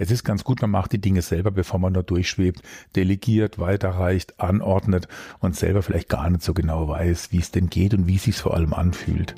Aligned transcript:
Es 0.00 0.12
ist 0.12 0.22
ganz 0.22 0.44
gut, 0.44 0.62
man 0.62 0.70
macht 0.70 0.92
die 0.92 1.00
Dinge 1.00 1.22
selber, 1.22 1.50
bevor 1.50 1.80
man 1.80 1.92
nur 1.92 2.04
durchschwebt, 2.04 2.62
delegiert, 2.94 3.58
weiterreicht, 3.58 4.38
anordnet 4.38 5.08
und 5.40 5.56
selber 5.56 5.82
vielleicht 5.82 6.08
gar 6.08 6.30
nicht 6.30 6.44
so 6.44 6.54
genau 6.54 6.86
weiß, 6.86 7.32
wie 7.32 7.40
es 7.40 7.50
denn 7.50 7.68
geht 7.68 7.94
und 7.94 8.06
wie 8.06 8.14
es 8.14 8.22
sich 8.22 8.36
vor 8.36 8.54
allem 8.54 8.74
anfühlt. 8.74 9.34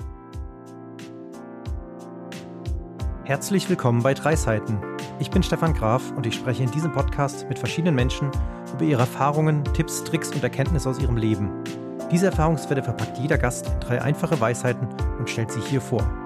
Herzlich 3.25 3.71
willkommen 3.71 4.03
bei 4.03 4.13
Drei 4.13 4.37
Seiten. 4.37 4.79
Ich 5.19 5.31
bin 5.31 5.43
Stefan 5.43 5.73
Graf 5.73 6.13
und 6.15 6.27
ich 6.27 6.35
spreche 6.35 6.63
in 6.63 6.71
diesem 6.71 6.93
Podcast 6.93 7.49
mit 7.49 7.59
verschiedenen 7.59 7.95
Menschen 7.95 8.31
über 8.75 8.85
ihre 8.85 9.01
Erfahrungen, 9.01 9.65
Tipps, 9.73 10.05
Tricks 10.05 10.31
und 10.31 10.43
Erkenntnisse 10.43 10.91
aus 10.91 10.99
ihrem 10.99 11.17
Leben. 11.17 11.49
Diese 12.11 12.27
Erfahrungswerte 12.27 12.83
verpackt 12.83 13.17
jeder 13.17 13.39
Gast 13.39 13.67
in 13.67 13.81
drei 13.81 14.03
einfache 14.03 14.39
Weisheiten 14.39 14.89
und 15.19 15.31
stellt 15.31 15.53
sie 15.53 15.61
hier 15.61 15.81
vor. 15.81 16.20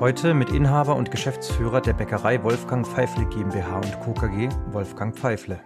Heute 0.00 0.34
mit 0.34 0.50
Inhaber 0.50 0.96
und 0.96 1.12
Geschäftsführer 1.12 1.80
der 1.80 1.92
Bäckerei 1.92 2.42
Wolfgang 2.42 2.84
Pfeifle 2.84 3.26
GmbH 3.26 3.76
und 3.76 4.00
Co. 4.00 4.12
KG, 4.12 4.48
Wolfgang 4.72 5.16
Pfeifle. 5.16 5.60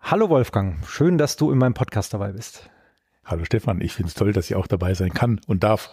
Hallo 0.00 0.28
Wolfgang, 0.28 0.86
schön, 0.86 1.16
dass 1.16 1.36
du 1.36 1.50
in 1.50 1.56
meinem 1.56 1.72
Podcast 1.72 2.12
dabei 2.12 2.32
bist. 2.32 2.68
Hallo 3.24 3.46
Stefan, 3.46 3.80
ich 3.80 3.94
finde 3.94 4.08
es 4.08 4.14
toll, 4.14 4.32
dass 4.32 4.50
ich 4.50 4.54
auch 4.54 4.66
dabei 4.66 4.92
sein 4.92 5.14
kann 5.14 5.40
und 5.46 5.64
darf. 5.64 5.88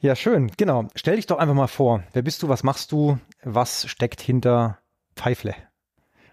Ja, 0.00 0.16
schön, 0.16 0.50
genau. 0.56 0.88
Stell 0.94 1.16
dich 1.16 1.26
doch 1.26 1.38
einfach 1.38 1.54
mal 1.54 1.66
vor. 1.66 2.04
Wer 2.14 2.22
bist 2.22 2.42
du, 2.42 2.48
was 2.48 2.62
machst 2.62 2.90
du, 2.90 3.18
was 3.42 3.86
steckt 3.86 4.22
hinter 4.22 4.78
Pfeifle? 5.16 5.54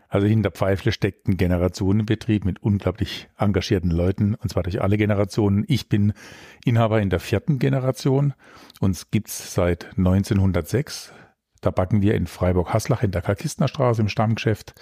Also 0.09 0.25
hinter 0.27 0.51
Pfeifle 0.51 0.91
steckt 0.91 1.27
ein 1.27 1.37
Generationenbetrieb 1.37 2.45
mit 2.45 2.63
unglaublich 2.63 3.27
engagierten 3.37 3.91
Leuten, 3.91 4.35
und 4.35 4.49
zwar 4.49 4.63
durch 4.63 4.81
alle 4.81 4.97
Generationen. 4.97 5.65
Ich 5.67 5.89
bin 5.89 6.13
Inhaber 6.63 7.01
in 7.01 7.09
der 7.09 7.19
vierten 7.19 7.59
Generation. 7.59 8.33
Uns 8.79 9.11
gibt's 9.11 9.53
seit 9.53 9.97
1906. 9.97 11.11
Da 11.61 11.71
backen 11.71 12.01
wir 12.01 12.15
in 12.15 12.27
Freiburg-Haslach 12.27 13.03
in 13.03 13.11
der 13.11 13.21
Karkistnerstraße 13.21 14.01
im 14.01 14.09
Stammgeschäft. 14.09 14.75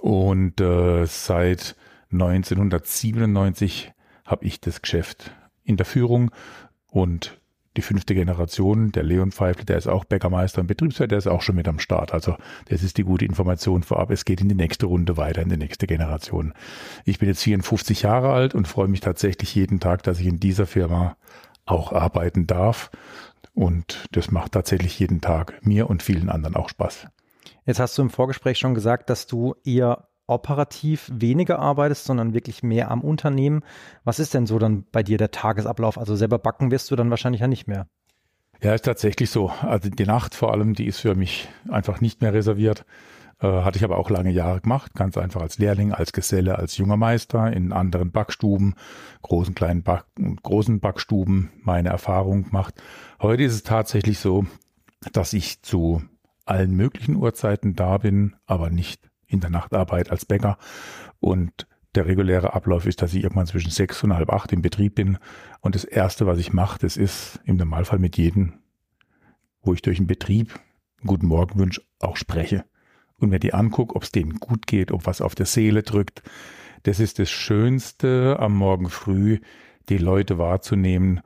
Und 0.00 0.60
äh, 0.60 1.04
seit 1.06 1.76
1997 2.12 3.92
habe 4.24 4.46
ich 4.46 4.60
das 4.60 4.80
Geschäft 4.80 5.32
in 5.64 5.76
der 5.76 5.86
Führung 5.86 6.30
und 6.86 7.38
die 7.76 7.82
fünfte 7.82 8.14
Generation, 8.14 8.92
der 8.92 9.02
Leon 9.02 9.32
Pfeifle, 9.32 9.64
der 9.64 9.78
ist 9.78 9.86
auch 9.86 10.04
Bäckermeister 10.04 10.60
und 10.60 10.66
Betriebswirt, 10.66 11.10
der 11.10 11.18
ist 11.18 11.26
auch 11.26 11.42
schon 11.42 11.56
mit 11.56 11.68
am 11.68 11.78
Start. 11.78 12.12
Also 12.12 12.36
das 12.68 12.82
ist 12.82 12.98
die 12.98 13.04
gute 13.04 13.24
Information 13.24 13.82
vorab. 13.82 14.10
Es 14.10 14.24
geht 14.24 14.40
in 14.40 14.48
die 14.48 14.54
nächste 14.54 14.86
Runde 14.86 15.16
weiter, 15.16 15.42
in 15.42 15.48
die 15.48 15.56
nächste 15.56 15.86
Generation. 15.86 16.52
Ich 17.04 17.18
bin 17.18 17.28
jetzt 17.28 17.42
54 17.42 18.02
Jahre 18.02 18.32
alt 18.32 18.54
und 18.54 18.68
freue 18.68 18.88
mich 18.88 19.00
tatsächlich 19.00 19.54
jeden 19.54 19.80
Tag, 19.80 20.02
dass 20.02 20.20
ich 20.20 20.26
in 20.26 20.40
dieser 20.40 20.66
Firma 20.66 21.16
auch 21.64 21.92
arbeiten 21.92 22.46
darf. 22.46 22.90
Und 23.54 24.06
das 24.12 24.30
macht 24.30 24.52
tatsächlich 24.52 24.98
jeden 24.98 25.20
Tag 25.20 25.58
mir 25.62 25.88
und 25.88 26.02
vielen 26.02 26.28
anderen 26.28 26.56
auch 26.56 26.68
Spaß. 26.68 27.06
Jetzt 27.64 27.80
hast 27.80 27.96
du 27.96 28.02
im 28.02 28.10
Vorgespräch 28.10 28.58
schon 28.58 28.74
gesagt, 28.74 29.08
dass 29.10 29.26
du 29.26 29.54
eher 29.64 30.08
operativ 30.32 31.10
weniger 31.12 31.58
arbeitest, 31.58 32.04
sondern 32.04 32.34
wirklich 32.34 32.62
mehr 32.62 32.90
am 32.90 33.00
Unternehmen. 33.02 33.62
Was 34.04 34.18
ist 34.18 34.34
denn 34.34 34.46
so 34.46 34.58
dann 34.58 34.84
bei 34.92 35.02
dir 35.02 35.18
der 35.18 35.30
Tagesablauf? 35.30 35.98
Also 35.98 36.16
selber 36.16 36.38
backen 36.38 36.70
wirst 36.70 36.90
du 36.90 36.96
dann 36.96 37.10
wahrscheinlich 37.10 37.40
ja 37.40 37.48
nicht 37.48 37.68
mehr. 37.68 37.86
Ja, 38.62 38.74
ist 38.74 38.84
tatsächlich 38.84 39.30
so. 39.30 39.50
Also 39.62 39.90
die 39.90 40.06
Nacht 40.06 40.34
vor 40.34 40.52
allem, 40.52 40.74
die 40.74 40.86
ist 40.86 41.00
für 41.00 41.14
mich 41.14 41.48
einfach 41.68 42.00
nicht 42.00 42.20
mehr 42.20 42.32
reserviert. 42.32 42.84
Äh, 43.40 43.62
hatte 43.62 43.76
ich 43.76 43.84
aber 43.84 43.98
auch 43.98 44.08
lange 44.08 44.30
Jahre 44.30 44.60
gemacht, 44.60 44.94
ganz 44.94 45.18
einfach 45.18 45.42
als 45.42 45.58
Lehrling, 45.58 45.92
als 45.92 46.12
Geselle, 46.12 46.58
als 46.58 46.76
junger 46.76 46.96
Meister 46.96 47.52
in 47.52 47.72
anderen 47.72 48.12
Backstuben, 48.12 48.76
großen, 49.22 49.56
kleinen 49.56 49.82
Back, 49.82 50.04
großen 50.42 50.78
Backstuben 50.78 51.50
meine 51.62 51.88
Erfahrung 51.88 52.44
gemacht. 52.44 52.80
Heute 53.20 53.42
ist 53.42 53.54
es 53.54 53.62
tatsächlich 53.64 54.20
so, 54.20 54.46
dass 55.12 55.32
ich 55.32 55.62
zu 55.62 56.02
allen 56.44 56.76
möglichen 56.76 57.16
Uhrzeiten 57.16 57.74
da 57.74 57.98
bin, 57.98 58.36
aber 58.46 58.70
nicht 58.70 59.10
in 59.32 59.40
der 59.40 59.50
Nachtarbeit 59.50 60.10
als 60.10 60.24
Bäcker. 60.24 60.58
Und 61.20 61.66
der 61.94 62.06
reguläre 62.06 62.54
Ablauf 62.54 62.86
ist, 62.86 63.02
dass 63.02 63.14
ich 63.14 63.22
irgendwann 63.22 63.46
zwischen 63.46 63.70
sechs 63.70 64.02
und 64.02 64.14
halb 64.14 64.30
acht 64.30 64.52
im 64.52 64.62
Betrieb 64.62 64.94
bin. 64.94 65.18
Und 65.60 65.74
das 65.74 65.84
Erste, 65.84 66.26
was 66.26 66.38
ich 66.38 66.52
mache, 66.52 66.78
das 66.78 66.96
ist 66.96 67.40
im 67.44 67.56
Normalfall 67.56 67.98
mit 67.98 68.16
jedem, 68.16 68.54
wo 69.62 69.74
ich 69.74 69.82
durch 69.82 69.98
den 69.98 70.06
Betrieb 70.06 70.54
einen 70.98 71.08
guten 71.08 71.26
Morgen 71.26 71.58
wünsche, 71.58 71.82
auch 71.98 72.16
spreche. 72.16 72.64
Und 73.18 73.30
mir 73.30 73.38
die 73.38 73.54
angucke, 73.54 73.94
ob 73.94 74.02
es 74.02 74.10
denen 74.10 74.40
gut 74.40 74.66
geht, 74.66 74.90
ob 74.90 75.06
was 75.06 75.20
auf 75.20 75.34
der 75.34 75.46
Seele 75.46 75.82
drückt. 75.82 76.22
Das 76.82 76.98
ist 76.98 77.18
das 77.18 77.30
Schönste 77.30 78.36
am 78.40 78.56
Morgen 78.56 78.88
früh, 78.88 79.38
die 79.88 79.98
Leute 79.98 80.38
wahrzunehmen. 80.38 81.20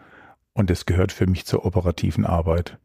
Und 0.52 0.68
das 0.68 0.84
gehört 0.84 1.12
für 1.12 1.26
mich 1.26 1.46
zur 1.46 1.64
operativen 1.64 2.26
Arbeit, 2.26 2.78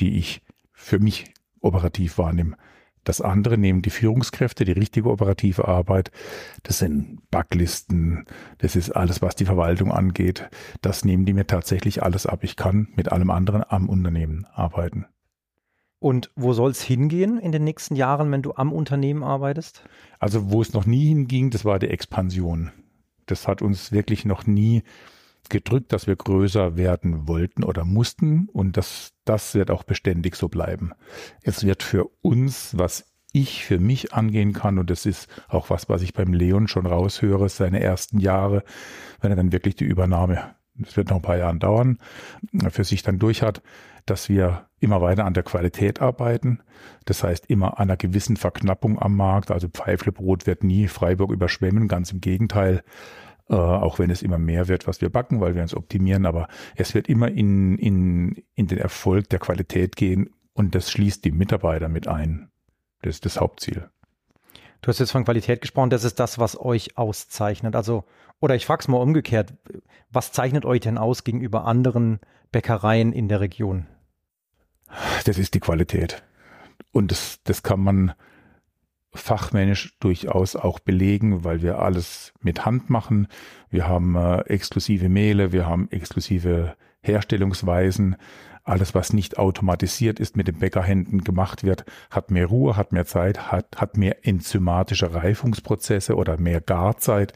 die 0.00 0.18
ich 0.18 0.42
für 0.72 0.98
mich 0.98 1.32
operativ 1.60 2.18
wahrnehme. 2.18 2.56
Das 3.06 3.20
andere 3.20 3.56
nehmen 3.56 3.82
die 3.82 3.90
Führungskräfte, 3.90 4.64
die 4.64 4.72
richtige 4.72 5.08
operative 5.10 5.68
Arbeit. 5.68 6.10
Das 6.64 6.78
sind 6.78 7.20
Backlisten, 7.30 8.26
das 8.58 8.74
ist 8.74 8.90
alles, 8.90 9.22
was 9.22 9.36
die 9.36 9.44
Verwaltung 9.44 9.92
angeht. 9.92 10.50
Das 10.82 11.04
nehmen 11.04 11.24
die 11.24 11.32
mir 11.32 11.46
tatsächlich 11.46 12.02
alles 12.02 12.26
ab. 12.26 12.40
Ich 12.42 12.56
kann 12.56 12.88
mit 12.96 13.12
allem 13.12 13.30
anderen 13.30 13.62
am 13.66 13.88
Unternehmen 13.88 14.44
arbeiten. 14.52 15.06
Und 16.00 16.32
wo 16.34 16.52
soll 16.52 16.72
es 16.72 16.82
hingehen 16.82 17.38
in 17.38 17.52
den 17.52 17.62
nächsten 17.62 17.94
Jahren, 17.94 18.32
wenn 18.32 18.42
du 18.42 18.54
am 18.56 18.72
Unternehmen 18.72 19.22
arbeitest? 19.22 19.84
Also 20.18 20.50
wo 20.50 20.60
es 20.60 20.72
noch 20.72 20.84
nie 20.84 21.06
hinging, 21.06 21.50
das 21.50 21.64
war 21.64 21.78
die 21.78 21.88
Expansion. 21.88 22.72
Das 23.26 23.46
hat 23.46 23.62
uns 23.62 23.92
wirklich 23.92 24.24
noch 24.24 24.48
nie 24.48 24.82
gedrückt, 25.48 25.92
dass 25.92 26.06
wir 26.06 26.16
größer 26.16 26.76
werden 26.76 27.28
wollten 27.28 27.64
oder 27.64 27.84
mussten 27.84 28.48
und 28.52 28.76
das, 28.76 29.12
das 29.24 29.54
wird 29.54 29.70
auch 29.70 29.84
beständig 29.84 30.36
so 30.36 30.48
bleiben. 30.48 30.92
Es 31.42 31.64
wird 31.64 31.82
für 31.82 32.08
uns, 32.22 32.76
was 32.76 33.04
ich 33.32 33.64
für 33.64 33.78
mich 33.78 34.14
angehen 34.14 34.52
kann 34.52 34.78
und 34.78 34.90
das 34.90 35.06
ist 35.06 35.28
auch 35.48 35.70
was, 35.70 35.88
was 35.88 36.02
ich 36.02 36.14
beim 36.14 36.32
Leon 36.32 36.68
schon 36.68 36.86
raushöre, 36.86 37.48
seine 37.48 37.80
ersten 37.80 38.18
Jahre, 38.18 38.64
wenn 39.20 39.30
er 39.30 39.36
dann 39.36 39.52
wirklich 39.52 39.76
die 39.76 39.84
Übernahme, 39.84 40.54
das 40.74 40.96
wird 40.96 41.10
noch 41.10 41.16
ein 41.16 41.22
paar 41.22 41.38
Jahre 41.38 41.58
dauern, 41.58 41.98
für 42.68 42.84
sich 42.84 43.02
dann 43.02 43.18
durch 43.18 43.42
hat, 43.42 43.62
dass 44.06 44.28
wir 44.28 44.68
immer 44.78 45.02
weiter 45.02 45.24
an 45.24 45.34
der 45.34 45.42
Qualität 45.42 46.00
arbeiten. 46.00 46.60
Das 47.04 47.24
heißt, 47.24 47.46
immer 47.46 47.78
an 47.78 47.88
einer 47.88 47.96
gewissen 47.96 48.36
Verknappung 48.36 49.00
am 49.00 49.16
Markt. 49.16 49.50
Also 49.50 49.68
Pfeiflebrot 49.68 50.46
wird 50.46 50.62
nie 50.62 50.86
Freiburg 50.86 51.32
überschwemmen, 51.32 51.88
ganz 51.88 52.12
im 52.12 52.20
Gegenteil 52.20 52.82
äh, 53.48 53.54
auch 53.54 53.98
wenn 53.98 54.10
es 54.10 54.22
immer 54.22 54.38
mehr 54.38 54.68
wird, 54.68 54.86
was 54.86 55.00
wir 55.00 55.10
backen, 55.10 55.40
weil 55.40 55.54
wir 55.54 55.62
uns 55.62 55.74
optimieren, 55.74 56.26
aber 56.26 56.48
es 56.74 56.94
wird 56.94 57.08
immer 57.08 57.28
in, 57.28 57.78
in, 57.78 58.42
in 58.54 58.66
den 58.66 58.78
Erfolg 58.78 59.28
der 59.28 59.38
Qualität 59.38 59.96
gehen 59.96 60.30
und 60.52 60.74
das 60.74 60.90
schließt 60.90 61.24
die 61.24 61.32
Mitarbeiter 61.32 61.88
mit 61.88 62.08
ein. 62.08 62.50
Das 63.02 63.16
ist 63.16 63.24
das 63.24 63.40
Hauptziel. 63.40 63.88
Du 64.80 64.88
hast 64.88 64.98
jetzt 64.98 65.12
von 65.12 65.24
Qualität 65.24 65.60
gesprochen, 65.60 65.90
das 65.90 66.04
ist 66.04 66.20
das, 66.20 66.38
was 66.38 66.58
euch 66.58 66.96
auszeichnet. 66.96 67.76
Also, 67.76 68.04
oder 68.40 68.54
ich 68.54 68.66
frage 68.66 68.80
es 68.80 68.88
mal 68.88 68.98
umgekehrt, 68.98 69.54
was 70.10 70.32
zeichnet 70.32 70.64
euch 70.64 70.80
denn 70.80 70.98
aus 70.98 71.24
gegenüber 71.24 71.64
anderen 71.64 72.20
Bäckereien 72.52 73.12
in 73.12 73.28
der 73.28 73.40
Region? 73.40 73.86
Das 75.24 75.38
ist 75.38 75.54
die 75.54 75.60
Qualität. 75.60 76.22
Und 76.92 77.10
das, 77.10 77.40
das 77.44 77.62
kann 77.62 77.80
man 77.80 78.12
fachmännisch 79.14 79.96
durchaus 80.00 80.56
auch 80.56 80.78
belegen, 80.78 81.44
weil 81.44 81.62
wir 81.62 81.78
alles 81.78 82.32
mit 82.40 82.66
Hand 82.66 82.90
machen. 82.90 83.28
Wir 83.70 83.88
haben 83.88 84.14
äh, 84.16 84.40
exklusive 84.42 85.08
Mehle, 85.08 85.52
wir 85.52 85.66
haben 85.66 85.90
exklusive 85.90 86.76
Herstellungsweisen. 87.00 88.16
Alles, 88.64 88.94
was 88.94 89.12
nicht 89.12 89.38
automatisiert 89.38 90.18
ist, 90.18 90.36
mit 90.36 90.48
den 90.48 90.58
Bäckerhänden 90.58 91.22
gemacht 91.22 91.62
wird, 91.62 91.84
hat 92.10 92.30
mehr 92.30 92.46
Ruhe, 92.46 92.76
hat 92.76 92.92
mehr 92.92 93.06
Zeit, 93.06 93.52
hat, 93.52 93.76
hat 93.76 93.96
mehr 93.96 94.26
enzymatische 94.26 95.14
Reifungsprozesse 95.14 96.16
oder 96.16 96.36
mehr 96.38 96.60
Garzeit 96.60 97.32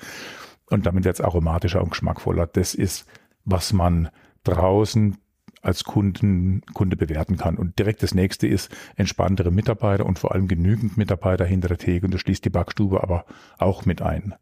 und 0.70 0.86
damit 0.86 1.04
wird 1.04 1.16
es 1.16 1.20
aromatischer 1.20 1.82
und 1.82 1.91
geschmackvoller. 1.91 2.47
Das 2.47 2.75
ist, 2.75 3.04
was 3.44 3.72
man 3.72 4.09
draußen 4.44 5.19
als 5.62 5.84
Kunden, 5.84 6.62
Kunde 6.72 6.97
bewerten 6.97 7.37
kann. 7.37 7.56
Und 7.56 7.78
direkt 7.78 8.03
das 8.03 8.15
nächste 8.15 8.47
ist 8.47 8.71
entspanntere 8.97 9.50
Mitarbeiter 9.50 10.06
und 10.06 10.19
vor 10.19 10.32
allem 10.32 10.48
genügend 10.48 10.97
Mitarbeiter 10.97 11.44
hinter 11.44 11.68
der 11.68 11.78
Theke 11.78 12.07
und 12.07 12.15
das 12.15 12.21
schließt 12.22 12.45
die 12.45 12.51
Backstube 12.51 13.03
aber 13.03 13.24
auch 13.59 13.84
mit 13.84 14.03
ein. 14.03 14.34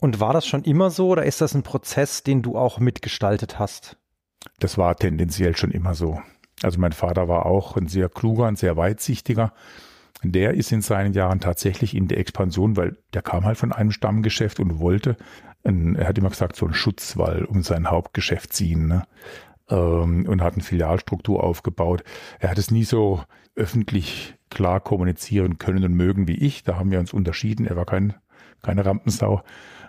Und 0.00 0.18
war 0.18 0.32
das 0.32 0.46
schon 0.46 0.64
immer 0.64 0.90
so 0.90 1.08
oder 1.08 1.24
ist 1.24 1.40
das 1.40 1.54
ein 1.54 1.62
Prozess, 1.62 2.22
den 2.22 2.42
du 2.42 2.56
auch 2.56 2.78
mitgestaltet 2.80 3.58
hast? 3.58 3.98
Das 4.58 4.78
war 4.78 4.96
tendenziell 4.96 5.56
schon 5.56 5.70
immer 5.70 5.94
so. 5.94 6.20
Also 6.62 6.80
mein 6.80 6.92
Vater 6.92 7.28
war 7.28 7.46
auch 7.46 7.76
ein 7.76 7.86
sehr 7.86 8.08
kluger, 8.08 8.46
ein 8.46 8.56
sehr 8.56 8.76
weitsichtiger. 8.76 9.52
Der 10.22 10.54
ist 10.54 10.72
in 10.72 10.82
seinen 10.82 11.14
Jahren 11.14 11.40
tatsächlich 11.40 11.94
in 11.94 12.08
der 12.08 12.18
Expansion, 12.18 12.76
weil 12.76 12.98
der 13.14 13.22
kam 13.22 13.44
halt 13.44 13.56
von 13.56 13.72
einem 13.72 13.90
Stammgeschäft 13.90 14.60
und 14.60 14.78
wollte, 14.78 15.16
er 15.62 16.08
hat 16.08 16.18
immer 16.18 16.30
gesagt, 16.30 16.56
so 16.56 16.66
einen 16.66 16.74
Schutzwall 16.74 17.44
um 17.44 17.62
sein 17.62 17.90
Hauptgeschäft 17.90 18.52
ziehen. 18.52 18.88
Ne? 18.88 19.04
Ähm, 19.70 20.26
und 20.26 20.42
hat 20.42 20.54
eine 20.54 20.62
Filialstruktur 20.62 21.42
aufgebaut. 21.42 22.04
Er 22.38 22.50
hat 22.50 22.58
es 22.58 22.70
nie 22.70 22.84
so 22.84 23.22
öffentlich 23.54 24.34
klar 24.50 24.80
kommunizieren 24.80 25.58
können 25.58 25.84
und 25.84 25.94
mögen 25.94 26.28
wie 26.28 26.36
ich. 26.36 26.64
Da 26.64 26.76
haben 26.76 26.90
wir 26.90 26.98
uns 26.98 27.12
unterschieden. 27.12 27.66
Er 27.66 27.76
war 27.76 27.86
kein, 27.86 28.14
keine 28.62 28.84
Rampensau. 28.84 29.42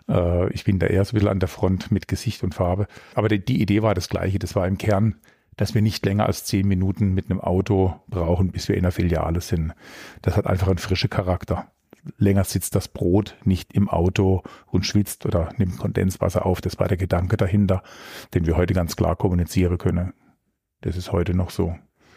Äh, 0.08 0.52
ich 0.54 0.64
bin 0.64 0.80
da 0.80 0.88
eher 0.88 1.04
so 1.06 1.12
ein 1.12 1.16
bisschen 1.16 1.30
an 1.30 1.40
der 1.40 1.50
Front 1.50 1.92
mit 1.92 2.08
Gesicht 2.08 2.44
und 2.44 2.56
Farbe. 2.56 2.88
Aber 3.16 3.28
die, 3.28 3.44
die 3.44 3.62
Idee 3.62 3.82
war 3.82 3.94
das 3.94 4.10
gleiche. 4.10 4.40
Das 4.40 4.56
war 4.56 4.68
im 4.68 4.78
Kern 4.78 5.16
dass 5.58 5.74
wir 5.76 5.82
nicht 5.82 6.06
länger 6.06 6.26
als 6.26 6.46
zehn 6.46 6.68
Minuten 6.68 7.14
mit 7.14 7.30
einem 7.30 7.40
Auto 7.40 7.94
brauchen, 8.08 8.52
bis 8.52 8.68
wir 8.68 8.76
in 8.76 8.84
der 8.84 8.92
Filiale 8.92 9.42
sind. 9.42 9.74
Das 10.22 10.36
hat 10.38 10.48
einfach 10.48 10.68
einen 10.68 10.78
frischen 10.78 11.10
Charakter. 11.10 11.68
Länger 12.18 12.44
sitzt 12.44 12.76
das 12.76 12.88
Brot 12.88 13.36
nicht 13.44 13.74
im 13.74 13.90
Auto 13.90 14.44
und 14.68 14.86
schwitzt 14.86 15.26
oder 15.26 15.50
nimmt 15.58 15.78
Kondenswasser 15.78 16.46
auf. 16.46 16.62
Das 16.62 16.80
war 16.80 16.88
der 16.88 16.98
Gedanke 16.98 17.38
dahinter, 17.38 17.84
den 18.34 18.46
wir 18.46 18.58
heute 18.58 18.74
ganz 18.74 18.96
klar 18.96 19.16
kommunizieren 19.16 19.78
können. 19.78 20.14
Das 20.82 20.98
ist 20.98 21.12
heute 21.12 21.36
noch 21.36 21.52
so. 21.52 21.76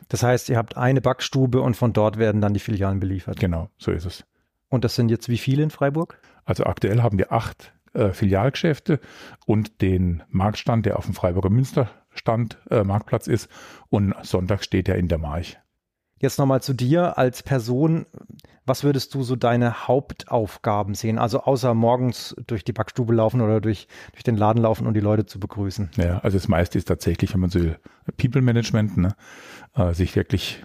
Das 0.09 0.23
heißt, 0.23 0.49
ihr 0.49 0.57
habt 0.57 0.77
eine 0.77 1.01
Backstube 1.01 1.61
und 1.61 1.77
von 1.77 1.93
dort 1.93 2.19
werden 2.19 2.41
dann 2.41 2.55
die 2.55 2.61
Filialen 2.61 3.01
beliefert. 3.01 3.39
Genau, 3.41 3.71
so 3.79 3.91
ist 3.91 4.05
es. 4.05 4.25
Und 4.69 4.85
das 4.85 4.95
sind 4.95 5.11
jetzt 5.11 5.29
wie 5.29 5.39
viele 5.39 5.63
in 5.63 5.71
Freiburg? 5.71 6.19
Also 6.45 6.65
aktuell 6.65 7.03
haben 7.03 7.19
wir 7.19 7.33
acht 7.33 7.73
äh, 7.95 8.13
Filialgeschäfte 8.13 9.01
und 9.47 9.81
den 9.81 10.23
Marktstand, 10.29 10.87
der 10.87 10.99
auf 10.99 11.05
dem 11.07 11.15
Freiburger 11.15 11.51
Münsterstand 11.51 12.59
äh, 12.71 12.85
Marktplatz 12.85 13.27
ist. 13.27 13.49
Und 13.89 14.15
Sonntag 14.23 14.65
steht 14.65 14.89
er 14.89 14.97
in 14.97 15.09
der 15.09 15.19
March. 15.19 15.59
Jetzt 16.25 16.39
nochmal 16.39 16.63
zu 16.63 16.73
dir 16.73 17.19
als 17.19 17.43
Person. 17.43 18.07
Was 18.65 18.83
würdest 18.83 19.13
du 19.13 19.23
so 19.23 19.37
deine 19.37 19.87
Hauptaufgaben 19.87 20.95
sehen? 20.95 21.19
Also 21.19 21.41
außer 21.43 21.75
morgens 21.75 22.35
durch 22.47 22.65
die 22.65 22.73
Backstube 22.73 23.13
laufen 23.13 23.43
oder 23.43 23.61
durch, 23.61 23.89
durch 24.13 24.25
den 24.25 24.39
Laden 24.39 24.63
laufen 24.63 24.87
und 24.87 24.95
die 24.95 25.01
Leute 25.01 25.27
zu 25.27 25.39
begrüßen. 25.39 25.91
Ja, 25.99 26.21
also 26.21 26.39
das 26.39 26.49
meiste 26.49 26.79
ist 26.79 26.89
tatsächlich, 26.89 27.35
wenn 27.35 27.43
man 27.43 27.51
so 27.51 27.61
will, 27.61 27.79
People 28.17 28.41
Management, 28.41 28.97
ne? 28.97 29.15
äh, 29.75 29.93
sich 29.93 30.17
wirklich 30.17 30.65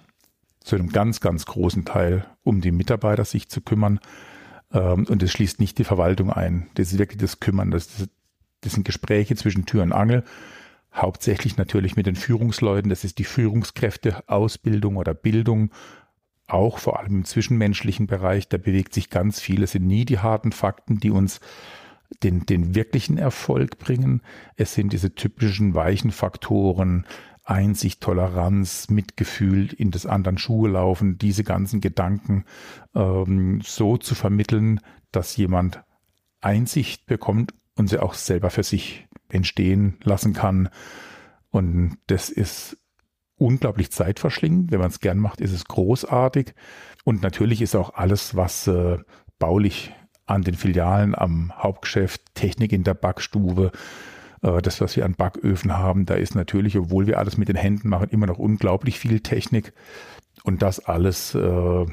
zu 0.62 0.78
einem 0.78 0.94
ganz, 0.94 1.20
ganz 1.20 1.46
großen 1.46 1.84
Teil 1.84 2.26
um 2.46 2.62
die 2.62 2.72
Mitarbeiter 2.72 3.26
sich 3.26 3.50
zu 3.50 3.60
kümmern. 3.60 4.00
Ähm, 4.72 5.08
und 5.10 5.22
das 5.22 5.30
schließt 5.30 5.60
nicht 5.60 5.78
die 5.78 5.84
Verwaltung 5.84 6.32
ein. 6.32 6.70
Das 6.76 6.94
ist 6.94 7.00
wirklich 7.00 7.20
das 7.20 7.42
Kümmern. 7.42 7.70
Das, 7.70 8.08
das 8.62 8.74
sind 8.74 8.86
Gespräche 8.86 9.36
zwischen 9.36 9.66
Tür 9.66 9.84
und 9.84 9.92
Angel. 9.92 10.24
Hauptsächlich 10.94 11.58
natürlich 11.58 11.96
mit 11.96 12.08
den 12.08 12.16
Führungsleuten. 12.16 12.90
Das 12.90 13.04
ist 13.04 13.20
die 13.20 13.24
Führungskräfteausbildung 13.24 14.98
oder 14.98 15.14
Bildung. 15.14 15.72
Auch 16.48 16.80
vor 16.80 17.00
allem 17.00 17.18
im 17.18 17.26
zwischenmenschlichen 17.26 18.08
Bereich. 18.08 18.50
Da 18.50 18.58
bewegt 18.58 18.94
sich 18.94 19.10
ganz 19.10 19.40
viel. 19.40 19.64
Es 19.64 19.74
sind 19.74 19.86
nie 19.86 20.06
die 20.06 20.20
harten 20.20 20.52
Fakten, 20.52 21.00
die 21.00 21.12
uns 21.12 21.40
den, 22.24 22.46
den 22.46 22.74
wirklichen 22.74 23.18
Erfolg 23.18 23.78
bringen. 23.78 24.22
Es 24.56 24.74
sind 24.74 24.94
diese 24.94 25.14
typischen 25.14 25.76
weichen 25.76 26.12
Faktoren, 26.12 27.06
Einsicht, 27.44 28.02
Toleranz, 28.02 28.90
Mitgefühl 28.90 29.74
in 29.74 29.92
des 29.92 30.06
anderen 30.06 30.38
Schuhe 30.38 30.70
laufen, 30.70 31.18
diese 31.18 31.44
ganzen 31.44 31.82
Gedanken 31.82 32.46
ähm, 32.94 33.62
so 33.64 33.98
zu 33.98 34.16
vermitteln, 34.16 34.82
dass 35.12 35.36
jemand 35.36 35.84
Einsicht 36.42 37.06
bekommt 37.08 37.54
und 37.76 37.88
sie 37.90 38.02
auch 38.02 38.14
selber 38.14 38.50
für 38.50 38.64
sich 38.64 39.08
entstehen 39.30 39.98
lassen 40.04 40.34
kann. 40.34 40.70
Und 41.50 41.98
das 42.08 42.30
ist 42.30 42.78
unglaublich 43.38 43.92
zeitverschlingend. 43.92 44.72
Wenn 44.72 44.80
man 44.80 44.90
es 44.90 45.00
gern 45.00 45.18
macht, 45.18 45.42
ist 45.42 45.54
es 45.54 45.66
großartig. 45.66 46.54
Und 47.04 47.22
natürlich 47.22 47.62
ist 47.62 47.76
auch 47.76 47.94
alles, 47.96 48.36
was 48.36 48.68
äh, 48.68 48.98
baulich 49.40 49.94
an 50.26 50.44
den 50.44 50.56
Filialen, 50.56 51.16
am 51.16 51.52
Hauptgeschäft, 51.58 52.36
Technik 52.36 52.72
in 52.72 52.84
der 52.84 52.94
Backstube, 52.94 53.72
äh, 54.44 54.62
das, 54.62 54.82
was 54.82 54.96
wir 54.96 55.06
an 55.06 55.16
Backöfen 55.16 55.76
haben, 55.76 56.06
da 56.06 56.16
ist 56.16 56.36
natürlich, 56.36 56.78
obwohl 56.78 57.08
wir 57.08 57.18
alles 57.18 57.38
mit 57.38 57.48
den 57.48 57.56
Händen 57.56 57.90
machen, 57.90 58.10
immer 58.10 58.28
noch 58.28 58.38
unglaublich 58.38 59.00
viel 59.00 59.22
Technik. 59.22 59.74
Und 60.44 60.62
das 60.62 60.80
alles 60.80 61.34
äh, 61.34 61.86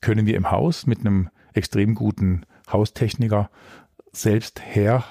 können 0.00 0.26
wir 0.26 0.36
im 0.36 0.50
Haus 0.50 0.86
mit 0.86 1.00
einem 1.00 1.30
extrem 1.54 1.94
guten 1.94 2.44
Haustechniker 2.70 3.50
selbst 4.12 4.60
her 4.60 5.04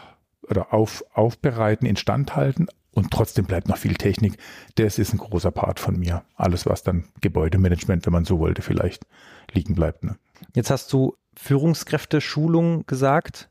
oder 0.50 0.74
auf, 0.74 1.04
aufbereiten, 1.14 1.86
instand 1.86 2.36
halten. 2.36 2.68
Und 2.92 3.12
trotzdem 3.12 3.46
bleibt 3.46 3.68
noch 3.68 3.78
viel 3.78 3.94
Technik. 3.94 4.38
Das 4.76 4.98
ist 4.98 5.14
ein 5.14 5.20
großer 5.20 5.52
Part 5.52 5.80
von 5.80 5.98
mir. 5.98 6.24
Alles, 6.36 6.66
was 6.66 6.84
dann 6.84 7.06
Gebäudemanagement, 7.22 8.06
wenn 8.06 8.14
man 8.14 8.26
so 8.26 8.40
wollte, 8.40 8.62
vielleicht 8.62 9.06
liegen 9.54 9.76
bleibt. 9.76 10.04
Ne? 10.04 10.18
Jetzt 10.56 10.72
hast 10.72 10.92
du 10.92 11.16
Führungskräfte-Schulung 11.38 12.86
gesagt. 12.88 13.50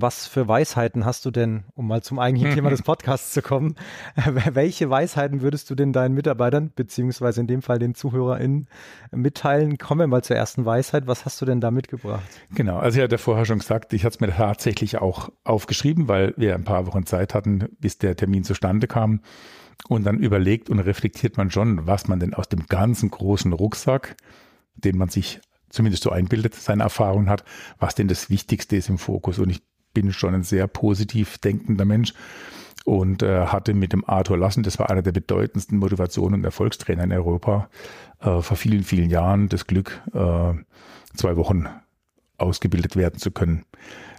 Was 0.00 0.28
für 0.28 0.46
Weisheiten 0.46 1.04
hast 1.04 1.24
du 1.24 1.30
denn, 1.30 1.64
um 1.74 1.88
mal 1.88 2.02
zum 2.02 2.18
eigentlichen 2.18 2.54
Thema 2.54 2.70
des 2.70 2.82
Podcasts 2.82 3.32
zu 3.32 3.42
kommen, 3.42 3.74
welche 4.52 4.90
Weisheiten 4.90 5.42
würdest 5.42 5.68
du 5.70 5.74
denn 5.74 5.92
deinen 5.92 6.14
Mitarbeitern, 6.14 6.70
beziehungsweise 6.74 7.40
in 7.40 7.46
dem 7.46 7.62
Fall 7.62 7.78
den 7.78 7.94
ZuhörerInnen, 7.94 8.68
mitteilen? 9.10 9.78
Kommen 9.78 10.00
wir 10.00 10.06
mal 10.06 10.22
zur 10.22 10.36
ersten 10.36 10.64
Weisheit. 10.64 11.06
Was 11.06 11.24
hast 11.24 11.40
du 11.40 11.46
denn 11.46 11.60
da 11.60 11.70
mitgebracht? 11.70 12.22
Genau, 12.54 12.78
also 12.78 12.98
ich 12.98 13.04
hatte 13.04 13.18
vorher 13.18 13.44
schon 13.44 13.58
gesagt, 13.58 13.92
ich 13.92 14.04
hatte 14.04 14.14
es 14.14 14.20
mir 14.20 14.34
tatsächlich 14.34 14.98
auch 14.98 15.30
aufgeschrieben, 15.44 16.08
weil 16.08 16.34
wir 16.36 16.54
ein 16.54 16.64
paar 16.64 16.86
Wochen 16.86 17.06
Zeit 17.06 17.34
hatten, 17.34 17.68
bis 17.80 17.98
der 17.98 18.16
Termin 18.16 18.44
zustande 18.44 18.86
kam. 18.86 19.20
Und 19.88 20.04
dann 20.04 20.18
überlegt 20.18 20.70
und 20.70 20.80
reflektiert 20.80 21.36
man 21.36 21.50
schon, 21.50 21.86
was 21.86 22.08
man 22.08 22.20
denn 22.20 22.34
aus 22.34 22.48
dem 22.48 22.66
ganzen 22.66 23.10
großen 23.10 23.52
Rucksack, 23.52 24.16
den 24.74 24.98
man 24.98 25.08
sich 25.08 25.40
zumindest 25.70 26.02
so 26.02 26.10
einbildet, 26.10 26.54
seine 26.54 26.82
Erfahrungen 26.82 27.28
hat, 27.28 27.44
was 27.78 27.94
denn 27.94 28.08
das 28.08 28.30
Wichtigste 28.30 28.76
ist 28.76 28.88
im 28.88 28.98
Fokus. 28.98 29.38
Und 29.38 29.50
ich 29.50 29.62
bin 29.98 30.12
schon 30.12 30.32
ein 30.32 30.44
sehr 30.44 30.68
positiv 30.68 31.38
denkender 31.38 31.84
Mensch 31.84 32.14
und 32.84 33.24
äh, 33.24 33.46
hatte 33.46 33.74
mit 33.74 33.92
dem 33.92 34.08
Arthur 34.08 34.38
Lassen, 34.38 34.62
das 34.62 34.78
war 34.78 34.90
einer 34.90 35.02
der 35.02 35.10
bedeutendsten 35.10 35.76
Motivationen 35.76 36.38
und 36.38 36.44
Erfolgstrainer 36.44 37.02
in 37.02 37.12
Europa, 37.12 37.68
äh, 38.20 38.40
vor 38.40 38.56
vielen, 38.56 38.84
vielen 38.84 39.10
Jahren 39.10 39.48
das 39.48 39.66
Glück, 39.66 40.00
äh, 40.14 40.52
zwei 41.16 41.36
Wochen 41.36 41.66
ausgebildet 42.36 42.94
werden 42.94 43.18
zu 43.18 43.32
können. 43.32 43.64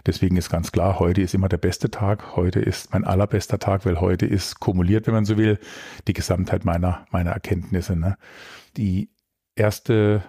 Deswegen 0.04 0.36
ist 0.36 0.50
ganz 0.50 0.70
klar, 0.70 0.98
heute 0.98 1.22
ist 1.22 1.32
immer 1.32 1.48
der 1.48 1.56
beste 1.56 1.90
Tag. 1.90 2.36
Heute 2.36 2.60
ist 2.60 2.92
mein 2.92 3.04
allerbester 3.04 3.58
Tag, 3.58 3.86
weil 3.86 4.02
heute 4.02 4.26
ist 4.26 4.60
kumuliert, 4.60 5.06
wenn 5.06 5.14
man 5.14 5.24
so 5.24 5.38
will, 5.38 5.58
die 6.08 6.12
Gesamtheit 6.12 6.66
meiner, 6.66 7.06
meiner 7.10 7.30
Erkenntnisse. 7.30 7.96
Ne? 7.96 8.18
Die 8.76 9.08
erste 9.54 10.22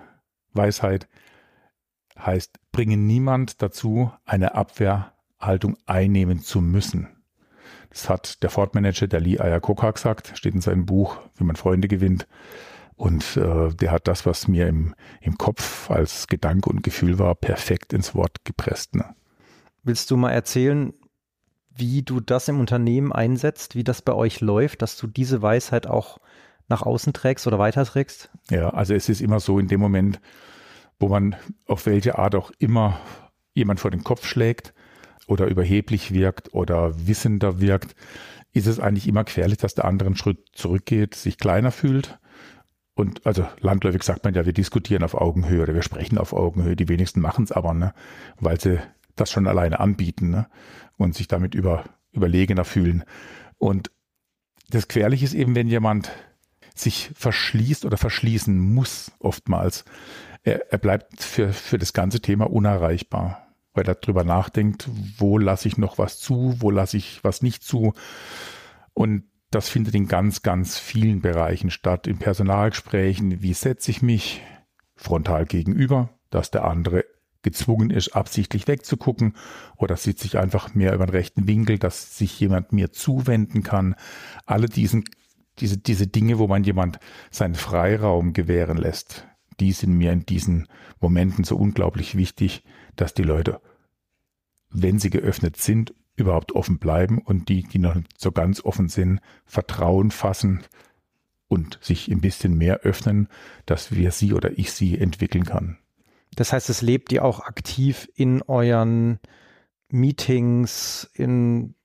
Weisheit 0.53 1.09
heißt, 2.17 2.57
bringe 2.71 2.95
niemand 2.95 3.61
dazu, 3.61 4.11
eine 4.23 4.55
Abwehr 4.55 5.11
Haltung 5.41 5.77
einnehmen 5.85 6.41
zu 6.41 6.61
müssen. 6.61 7.07
Das 7.89 8.09
hat 8.09 8.41
der 8.41 8.49
Ford-Manager, 8.49 9.07
der 9.07 9.19
Lee 9.19 9.35
Iacocca 9.35 9.91
gesagt, 9.91 10.31
steht 10.35 10.55
in 10.55 10.61
seinem 10.61 10.85
Buch, 10.85 11.17
wie 11.35 11.43
man 11.43 11.57
Freunde 11.57 11.87
gewinnt. 11.87 12.27
Und 12.95 13.35
äh, 13.35 13.73
der 13.73 13.91
hat 13.91 14.07
das, 14.07 14.25
was 14.25 14.47
mir 14.47 14.67
im, 14.67 14.95
im 15.19 15.37
Kopf 15.37 15.89
als 15.89 16.27
Gedanke 16.27 16.69
und 16.69 16.83
Gefühl 16.83 17.19
war, 17.19 17.35
perfekt 17.35 17.93
ins 17.93 18.15
Wort 18.15 18.45
gepresst. 18.45 18.95
Ne? 18.95 19.15
Willst 19.83 20.11
du 20.11 20.17
mal 20.17 20.31
erzählen, 20.31 20.93
wie 21.75 22.03
du 22.03 22.19
das 22.19 22.47
im 22.47 22.59
Unternehmen 22.59 23.11
einsetzt, 23.11 23.75
wie 23.75 23.83
das 23.83 24.01
bei 24.01 24.13
euch 24.13 24.39
läuft, 24.39 24.81
dass 24.81 24.97
du 24.97 25.07
diese 25.07 25.41
Weisheit 25.41 25.87
auch 25.87 26.19
nach 26.67 26.83
außen 26.83 27.13
trägst 27.13 27.47
oder 27.47 27.59
weiterträgst? 27.59 28.29
Ja, 28.49 28.69
also 28.69 28.93
es 28.93 29.09
ist 29.09 29.21
immer 29.21 29.39
so 29.39 29.57
in 29.59 29.67
dem 29.67 29.79
Moment, 29.79 30.21
wo 30.99 31.07
man 31.07 31.35
auf 31.65 31.85
welche 31.85 32.19
Art 32.19 32.35
auch 32.35 32.51
immer 32.59 32.99
jemand 33.53 33.79
vor 33.79 33.91
den 33.91 34.03
Kopf 34.03 34.25
schlägt, 34.25 34.73
oder 35.27 35.47
überheblich 35.47 36.13
wirkt 36.13 36.53
oder 36.53 37.07
wissender 37.07 37.59
wirkt, 37.61 37.95
ist 38.53 38.67
es 38.67 38.79
eigentlich 38.79 39.07
immer 39.07 39.23
gefährlich, 39.23 39.57
dass 39.57 39.75
der 39.75 39.85
andere 39.85 40.07
einen 40.07 40.17
Schritt 40.17 40.49
zurückgeht, 40.53 41.15
sich 41.15 41.37
kleiner 41.37 41.71
fühlt. 41.71 42.19
Und 42.93 43.25
also 43.25 43.47
landläufig 43.59 44.03
sagt 44.03 44.25
man 44.25 44.33
ja, 44.33 44.45
wir 44.45 44.53
diskutieren 44.53 45.03
auf 45.03 45.15
Augenhöhe 45.15 45.63
oder 45.63 45.73
wir 45.73 45.81
sprechen 45.81 46.17
auf 46.17 46.33
Augenhöhe. 46.33 46.75
Die 46.75 46.89
wenigsten 46.89 47.21
machen 47.21 47.45
es 47.45 47.51
aber, 47.51 47.73
ne? 47.73 47.93
weil 48.39 48.59
sie 48.59 48.79
das 49.15 49.31
schon 49.31 49.47
alleine 49.47 49.79
anbieten 49.79 50.29
ne? 50.29 50.47
und 50.97 51.15
sich 51.15 51.27
damit 51.27 51.55
über, 51.55 51.85
überlegener 52.11 52.65
fühlen. 52.65 53.03
Und 53.57 53.91
das 54.69 54.87
Gefährliche 54.87 55.25
ist 55.25 55.33
eben, 55.33 55.55
wenn 55.55 55.67
jemand 55.67 56.11
sich 56.75 57.11
verschließt 57.15 57.85
oder 57.85 57.97
verschließen 57.97 58.57
muss, 58.57 59.11
oftmals. 59.19 59.85
Er, 60.43 60.71
er 60.71 60.77
bleibt 60.77 61.23
für, 61.23 61.53
für 61.53 61.77
das 61.77 61.93
ganze 61.93 62.21
Thema 62.21 62.49
unerreichbar 62.51 63.50
weil 63.73 63.87
er 63.87 63.95
drüber 63.95 64.23
nachdenkt, 64.23 64.89
wo 65.17 65.37
lasse 65.37 65.67
ich 65.67 65.77
noch 65.77 65.97
was 65.97 66.19
zu, 66.19 66.55
wo 66.59 66.71
lasse 66.71 66.97
ich 66.97 67.23
was 67.23 67.41
nicht 67.41 67.63
zu. 67.63 67.93
Und 68.93 69.23
das 69.49 69.69
findet 69.69 69.95
in 69.95 70.07
ganz, 70.07 70.41
ganz 70.41 70.79
vielen 70.79 71.21
Bereichen 71.21 71.69
statt. 71.69 72.07
In 72.07 72.17
Personalgesprächen, 72.17 73.41
wie 73.41 73.53
setze 73.53 73.91
ich 73.91 74.01
mich 74.01 74.41
frontal 74.95 75.45
gegenüber, 75.45 76.09
dass 76.29 76.51
der 76.51 76.65
andere 76.65 77.05
gezwungen 77.43 77.89
ist, 77.89 78.15
absichtlich 78.15 78.67
wegzugucken 78.67 79.35
oder 79.75 79.97
sitze 79.97 80.27
ich 80.27 80.37
einfach 80.37 80.75
mehr 80.75 80.93
über 80.93 81.07
den 81.07 81.15
rechten 81.15 81.47
Winkel, 81.47 81.79
dass 81.79 82.17
sich 82.17 82.39
jemand 82.39 82.71
mir 82.71 82.91
zuwenden 82.91 83.63
kann. 83.63 83.95
Alle 84.45 84.67
diesen, 84.67 85.05
diese, 85.59 85.77
diese 85.77 86.07
Dinge, 86.07 86.37
wo 86.39 86.47
man 86.47 86.63
jemand 86.63 86.99
seinen 87.31 87.55
Freiraum 87.55 88.33
gewähren 88.33 88.77
lässt, 88.77 89.27
die 89.59 89.71
sind 89.71 89.93
mir 89.93 90.11
in 90.11 90.25
diesen 90.25 90.67
Momenten 90.99 91.43
so 91.43 91.57
unglaublich 91.57 92.15
wichtig, 92.15 92.63
dass 92.95 93.13
die 93.13 93.23
Leute, 93.23 93.61
wenn 94.69 94.99
sie 94.99 95.09
geöffnet 95.09 95.57
sind, 95.57 95.93
überhaupt 96.15 96.53
offen 96.53 96.79
bleiben 96.79 97.19
und 97.19 97.49
die, 97.49 97.63
die 97.63 97.79
noch 97.79 97.95
so 98.17 98.31
ganz 98.31 98.63
offen 98.63 98.89
sind, 98.89 99.19
Vertrauen 99.45 100.11
fassen 100.11 100.61
und 101.47 101.79
sich 101.81 102.07
ein 102.09 102.21
bisschen 102.21 102.57
mehr 102.57 102.79
öffnen, 102.81 103.27
dass 103.65 103.91
wir 103.91 104.11
sie 104.11 104.33
oder 104.33 104.57
ich 104.57 104.71
sie 104.71 104.97
entwickeln 104.97 105.45
kann. 105.45 105.77
Das 106.35 106.53
heißt, 106.53 106.69
es 106.69 106.81
lebt 106.81 107.11
ihr 107.11 107.25
auch 107.25 107.41
aktiv 107.41 108.09
in 108.15 108.41
euren 108.43 109.19
Meetings, 109.89 111.09
in 111.13 111.75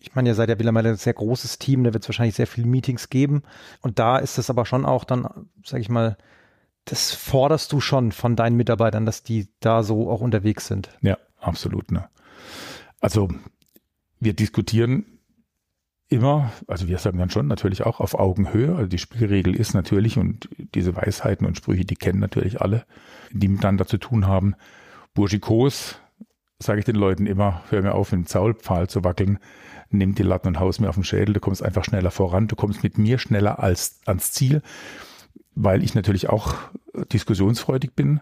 ich 0.00 0.14
meine, 0.14 0.28
ihr 0.28 0.34
seid 0.34 0.50
ja 0.50 0.54
mittlerweile 0.54 0.90
ein 0.90 0.96
sehr 0.96 1.14
großes 1.14 1.58
Team, 1.58 1.84
da 1.84 1.94
wird 1.94 2.04
es 2.04 2.08
wahrscheinlich 2.08 2.34
sehr 2.34 2.46
viele 2.46 2.66
Meetings 2.66 3.08
geben. 3.08 3.42
Und 3.80 3.98
da 3.98 4.18
ist 4.18 4.36
es 4.36 4.50
aber 4.50 4.66
schon 4.66 4.84
auch 4.84 5.04
dann, 5.04 5.48
sag 5.64 5.80
ich 5.80 5.88
mal, 5.88 6.18
das 6.86 7.12
forderst 7.12 7.72
du 7.72 7.80
schon 7.80 8.12
von 8.12 8.36
deinen 8.36 8.56
Mitarbeitern, 8.56 9.04
dass 9.04 9.22
die 9.22 9.48
da 9.60 9.82
so 9.82 10.08
auch 10.08 10.20
unterwegs 10.20 10.66
sind. 10.68 10.88
Ja, 11.02 11.18
absolut. 11.40 11.90
Ne? 11.90 12.08
Also 13.00 13.28
wir 14.20 14.32
diskutieren 14.32 15.04
immer, 16.08 16.52
also 16.68 16.86
wir 16.86 16.98
sagen 16.98 17.18
dann 17.18 17.30
schon 17.30 17.48
natürlich 17.48 17.84
auch 17.84 17.98
auf 17.98 18.14
Augenhöhe. 18.14 18.76
Also 18.76 18.86
die 18.86 18.98
Spielregel 18.98 19.56
ist 19.56 19.74
natürlich, 19.74 20.16
und 20.16 20.48
diese 20.74 20.94
Weisheiten 20.94 21.44
und 21.44 21.56
Sprüche, 21.56 21.84
die 21.84 21.96
kennen 21.96 22.20
natürlich 22.20 22.60
alle, 22.60 22.86
die 23.32 23.48
miteinander 23.48 23.86
zu 23.86 23.98
tun 23.98 24.28
haben. 24.28 24.54
Burschikos, 25.12 25.96
sage 26.60 26.78
ich 26.78 26.84
den 26.84 26.96
Leuten 26.96 27.26
immer, 27.26 27.62
hör 27.70 27.82
mir 27.82 27.94
auf, 27.94 28.12
im 28.12 28.26
Zaulpfahl 28.26 28.88
zu 28.88 29.02
wackeln, 29.02 29.40
nimm 29.90 30.14
die 30.14 30.22
Latten 30.22 30.48
und 30.48 30.60
haus 30.60 30.78
mir 30.78 30.88
auf 30.88 30.94
den 30.94 31.04
Schädel, 31.04 31.34
du 31.34 31.40
kommst 31.40 31.64
einfach 31.64 31.84
schneller 31.84 32.12
voran, 32.12 32.46
du 32.46 32.54
kommst 32.54 32.84
mit 32.84 32.96
mir 32.96 33.18
schneller 33.18 33.58
als 33.58 34.00
ans 34.06 34.30
Ziel, 34.30 34.62
weil 35.54 35.82
ich 35.82 35.94
natürlich 35.94 36.28
auch 36.28 36.54
diskussionsfreudig 37.12 37.94
bin 37.94 38.20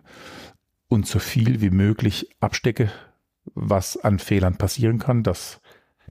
und 0.89 1.07
so 1.07 1.19
viel 1.19 1.61
wie 1.61 1.71
möglich 1.71 2.29
abstecke, 2.41 2.91
was 3.55 3.97
an 3.97 4.19
Fehlern 4.19 4.57
passieren 4.57 4.99
kann, 4.99 5.23
dass 5.23 5.61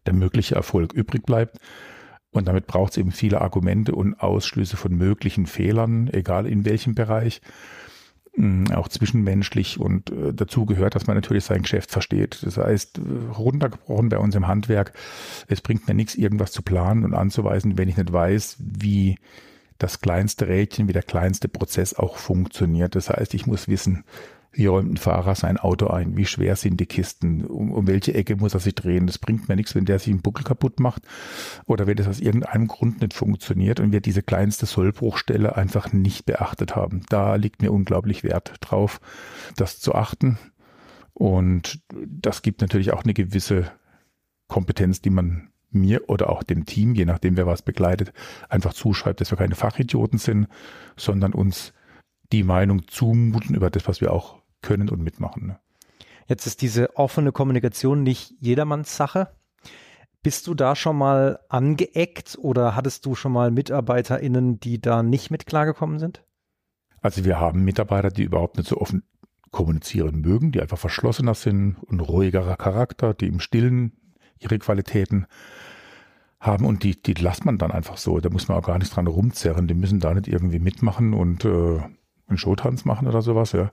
der 0.05 0.13
mögliche 0.13 0.55
Erfolg 0.55 0.93
übrig 0.93 1.23
bleibt. 1.23 1.57
Und 2.31 2.47
damit 2.47 2.67
braucht 2.67 2.93
es 2.93 2.97
eben 2.97 3.11
viele 3.11 3.41
Argumente 3.41 3.93
und 3.93 4.15
Ausschlüsse 4.15 4.75
von 4.75 4.95
möglichen 4.95 5.45
Fehlern, 5.45 6.09
egal 6.11 6.47
in 6.47 6.65
welchem 6.65 6.95
Bereich, 6.95 7.41
mm, 8.35 8.71
auch 8.73 8.87
zwischenmenschlich. 8.87 9.79
Und 9.79 10.09
äh, 10.09 10.33
dazu 10.33 10.65
gehört, 10.65 10.95
dass 10.95 11.05
man 11.05 11.15
natürlich 11.15 11.45
sein 11.45 11.61
Geschäft 11.61 11.91
versteht. 11.91 12.39
Das 12.43 12.57
heißt, 12.57 12.99
runtergebrochen 13.37 14.09
bei 14.09 14.17
uns 14.17 14.35
im 14.35 14.47
Handwerk, 14.47 14.93
es 15.47 15.61
bringt 15.61 15.87
mir 15.87 15.93
nichts, 15.93 16.15
irgendwas 16.15 16.51
zu 16.51 16.63
planen 16.63 17.05
und 17.05 17.13
anzuweisen, 17.13 17.77
wenn 17.77 17.87
ich 17.87 17.97
nicht 17.97 18.11
weiß, 18.11 18.57
wie 18.59 19.17
das 19.77 20.01
kleinste 20.01 20.47
Rädchen, 20.47 20.87
wie 20.87 20.93
der 20.93 21.03
kleinste 21.03 21.47
Prozess 21.47 21.93
auch 21.93 22.17
funktioniert. 22.17 22.95
Das 22.95 23.09
heißt, 23.09 23.33
ich 23.33 23.47
muss 23.47 23.67
wissen, 23.67 24.03
wie 24.55 24.67
räumt 24.67 24.93
ein 24.93 24.97
Fahrer 24.97 25.33
sein 25.33 25.57
Auto 25.57 25.87
ein? 25.87 26.15
Wie 26.15 26.25
schwer 26.25 26.55
sind 26.55 26.79
die 26.79 26.85
Kisten? 26.85 27.43
Um, 27.43 27.71
um 27.71 27.87
welche 27.87 28.13
Ecke 28.13 28.35
muss 28.35 28.53
er 28.53 28.59
sich 28.59 28.75
drehen? 28.75 29.07
Das 29.07 29.17
bringt 29.17 29.49
mir 29.49 29.55
nichts, 29.55 29.73
wenn 29.73 29.85
der 29.85 29.97
sich 29.97 30.09
einen 30.09 30.21
Buckel 30.21 30.43
kaputt 30.43 30.79
macht 30.79 31.01
oder 31.65 31.87
wenn 31.87 31.97
das 31.97 32.07
aus 32.07 32.19
irgendeinem 32.19 32.67
Grund 32.67 33.01
nicht 33.01 33.15
funktioniert 33.15 33.79
und 33.79 33.91
wir 33.91 33.99
diese 33.99 34.21
kleinste 34.21 34.67
Sollbruchstelle 34.67 35.55
einfach 35.55 35.91
nicht 35.91 36.27
beachtet 36.27 36.75
haben. 36.75 37.01
Da 37.09 37.35
liegt 37.35 37.63
mir 37.63 37.71
unglaublich 37.71 38.23
Wert 38.23 38.53
drauf, 38.61 39.01
das 39.57 39.79
zu 39.79 39.95
achten. 39.95 40.37
Und 41.13 41.81
das 42.07 42.43
gibt 42.43 42.61
natürlich 42.61 42.93
auch 42.93 43.03
eine 43.03 43.15
gewisse 43.15 43.71
Kompetenz, 44.47 45.01
die 45.01 45.09
man 45.09 45.49
mir 45.73 46.09
oder 46.09 46.29
auch 46.29 46.43
dem 46.43 46.65
Team, 46.65 46.95
je 46.95 47.05
nachdem 47.05 47.37
wer 47.37 47.47
was 47.47 47.61
begleitet, 47.61 48.13
einfach 48.49 48.73
zuschreibt, 48.73 49.21
dass 49.21 49.31
wir 49.31 49.37
keine 49.37 49.55
Fachidioten 49.55 50.19
sind, 50.19 50.47
sondern 50.95 51.33
uns 51.33 51.73
die 52.31 52.43
Meinung 52.43 52.87
zumuten 52.87 53.55
über 53.55 53.69
das, 53.69 53.87
was 53.87 54.01
wir 54.01 54.11
auch 54.11 54.41
können 54.61 54.89
und 54.89 55.01
mitmachen. 55.01 55.47
Ne? 55.47 55.59
Jetzt 56.27 56.47
ist 56.47 56.61
diese 56.61 56.95
offene 56.95 57.31
Kommunikation 57.31 58.03
nicht 58.03 58.33
jedermanns 58.39 58.95
Sache. 58.95 59.29
Bist 60.23 60.47
du 60.47 60.53
da 60.53 60.75
schon 60.75 60.97
mal 60.97 61.39
angeeckt 61.49 62.37
oder 62.39 62.75
hattest 62.75 63.05
du 63.05 63.13
schon 63.13 63.33
mal 63.33 63.51
MitarbeiterInnen, 63.51 64.59
die 64.59 64.79
da 64.79 65.03
nicht 65.03 65.31
mit 65.31 65.45
klargekommen 65.45 65.99
sind? 65.99 66.23
Also 67.01 67.25
wir 67.25 67.39
haben 67.39 67.65
Mitarbeiter, 67.65 68.09
die 68.09 68.23
überhaupt 68.23 68.57
nicht 68.57 68.69
so 68.69 68.77
offen 68.77 69.03
kommunizieren 69.51 70.21
mögen, 70.21 70.51
die 70.51 70.61
einfach 70.61 70.79
verschlossener 70.79 71.35
sind 71.35 71.75
und 71.83 71.99
ruhigerer 71.99 72.55
Charakter, 72.55 73.13
die 73.13 73.27
im 73.27 73.41
Stillen 73.41 73.91
ihre 74.39 74.57
Qualitäten 74.59 75.27
haben 76.43 76.65
und 76.65 76.83
die, 76.83 77.01
die 77.01 77.13
lässt 77.13 77.45
man 77.45 77.57
dann 77.57 77.71
einfach 77.71 77.97
so. 77.97 78.19
Da 78.19 78.29
muss 78.29 78.49
man 78.49 78.57
auch 78.57 78.65
gar 78.67 78.77
nicht 78.77 78.93
dran 78.93 79.07
rumzerren. 79.07 79.67
Die 79.67 79.73
müssen 79.73 80.01
da 80.01 80.13
nicht 80.13 80.27
irgendwie 80.27 80.59
mitmachen 80.59 81.13
und 81.13 81.45
äh, 81.45 81.79
einen 82.27 82.37
Showtanz 82.37 82.83
machen 82.83 83.07
oder 83.07 83.21
sowas, 83.21 83.53
ja. 83.53 83.71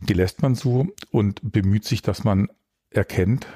Die 0.00 0.14
lässt 0.14 0.40
man 0.42 0.54
so 0.54 0.88
und 1.10 1.52
bemüht 1.52 1.84
sich, 1.84 2.00
dass 2.00 2.24
man 2.24 2.48
erkennt, 2.90 3.46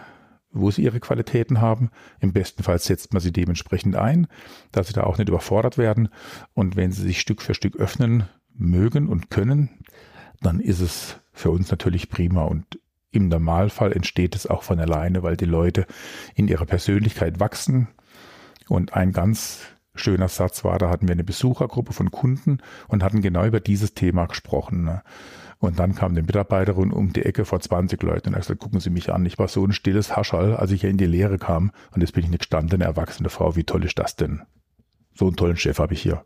wo 0.53 0.71
sie 0.71 0.83
ihre 0.83 1.01
Qualitäten 1.01 1.63
haben. 1.63 1.91
Im 2.21 2.35
besten 2.35 2.63
Fall 2.63 2.79
setzt 2.79 3.15
man 3.15 3.23
sie 3.23 3.33
dementsprechend 3.33 3.97
ein, 3.97 4.27
dass 4.73 4.89
sie 4.89 4.93
da 4.93 5.05
auch 5.05 5.17
nicht 5.17 5.29
überfordert 5.29 5.79
werden. 5.79 6.11
Und 6.53 6.77
wenn 6.77 6.93
sie 6.93 7.03
sich 7.03 7.21
Stück 7.21 7.41
für 7.41 7.55
Stück 7.55 7.77
öffnen 7.77 8.29
mögen 8.55 9.09
und 9.09 9.31
können, 9.31 9.71
dann 10.43 10.61
ist 10.61 10.81
es 10.81 11.19
für 11.33 11.51
uns 11.51 11.71
natürlich 11.71 12.11
prima. 12.11 12.45
Und 12.45 12.79
im 13.11 13.29
Normalfall 13.29 13.93
entsteht 13.93 14.37
es 14.37 14.47
auch 14.47 14.65
von 14.65 14.79
alleine, 14.79 15.23
weil 15.23 15.37
die 15.39 15.47
Leute 15.47 15.87
in 16.35 16.47
ihrer 16.47 16.67
Persönlichkeit 16.67 17.41
wachsen. 17.41 17.89
Und 18.71 18.95
ein 18.95 19.11
ganz 19.11 19.63
schöner 19.97 20.29
Satz 20.29 20.63
war, 20.63 20.79
da 20.79 20.91
hatten 20.91 21.09
wir 21.09 21.13
eine 21.13 21.25
Besuchergruppe 21.25 21.93
von 21.93 22.13
Kunden 22.13 22.59
und 22.87 23.03
hatten 23.03 23.21
genau 23.21 23.45
über 23.45 23.59
dieses 23.59 23.95
Thema 23.95 24.27
gesprochen. 24.27 24.85
Ne? 24.85 25.03
Und 25.59 25.81
dann 25.81 25.97
kam 25.97 26.13
eine 26.13 26.23
Mitarbeiterin 26.23 26.93
um 26.93 27.13
die 27.13 27.25
Ecke 27.25 27.45
vor 27.45 27.59
20 27.59 28.01
Leuten 28.05 28.29
und 28.29 28.35
hat 28.37 28.43
gesagt, 28.43 28.61
gucken 28.61 28.79
Sie 28.79 28.91
mich 28.91 29.13
an, 29.13 29.27
ich 29.27 29.41
war 29.41 29.49
so 29.49 29.65
ein 29.65 29.73
stilles 29.73 30.17
Haschall, 30.17 30.55
als 30.55 30.71
ich 30.71 30.83
hier 30.83 30.91
in 30.91 30.99
die 30.99 31.07
Lehre 31.07 31.37
kam 31.37 31.73
und 31.91 32.01
jetzt 32.01 32.13
bin 32.13 32.23
ich 32.23 32.29
eine 32.29 32.39
gestandene, 32.39 32.85
erwachsene 32.85 33.29
Frau, 33.29 33.57
wie 33.57 33.65
toll 33.65 33.85
ist 33.85 33.99
das 33.99 34.15
denn? 34.15 34.43
So 35.15 35.27
einen 35.27 35.35
tollen 35.35 35.57
Chef 35.57 35.81
habe 35.81 35.95
ich 35.95 36.01
hier. 36.01 36.25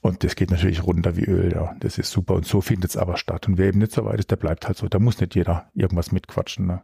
Und 0.00 0.24
das 0.24 0.34
geht 0.34 0.50
natürlich 0.50 0.82
runter 0.82 1.16
wie 1.16 1.24
Öl, 1.24 1.52
ja. 1.52 1.76
Das 1.78 1.96
ist 1.96 2.10
super. 2.10 2.34
Und 2.34 2.44
so 2.44 2.60
findet 2.60 2.90
es 2.90 2.96
aber 2.96 3.16
statt. 3.16 3.46
Und 3.46 3.56
wer 3.56 3.68
eben 3.68 3.78
nicht 3.78 3.92
so 3.92 4.04
weit 4.04 4.18
ist, 4.18 4.32
der 4.32 4.36
bleibt 4.36 4.66
halt 4.66 4.76
so. 4.76 4.88
Da 4.88 4.98
muss 4.98 5.20
nicht 5.20 5.36
jeder 5.36 5.70
irgendwas 5.74 6.10
mitquatschen. 6.10 6.66
Ne? 6.66 6.82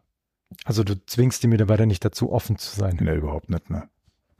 Also 0.64 0.84
du 0.84 0.94
zwingst 1.04 1.42
die 1.42 1.48
Mitarbeiter 1.48 1.84
nicht 1.84 2.04
dazu, 2.04 2.30
offen 2.30 2.56
zu 2.56 2.78
sein. 2.78 2.96
Ne, 3.00 3.14
überhaupt 3.14 3.50
nicht. 3.50 3.68
Ne? 3.70 3.88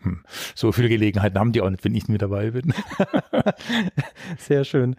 Hm. 0.00 0.23
So 0.55 0.73
viele 0.73 0.88
Gelegenheiten 0.88 1.38
haben 1.38 1.52
die 1.52 1.61
auch 1.61 1.71
nicht, 1.71 1.85
wenn 1.85 1.95
ich 1.95 2.09
mit 2.09 2.23
dabei 2.23 2.52
bin. 2.52 2.73
Sehr 4.38 4.64
schön. 4.64 4.97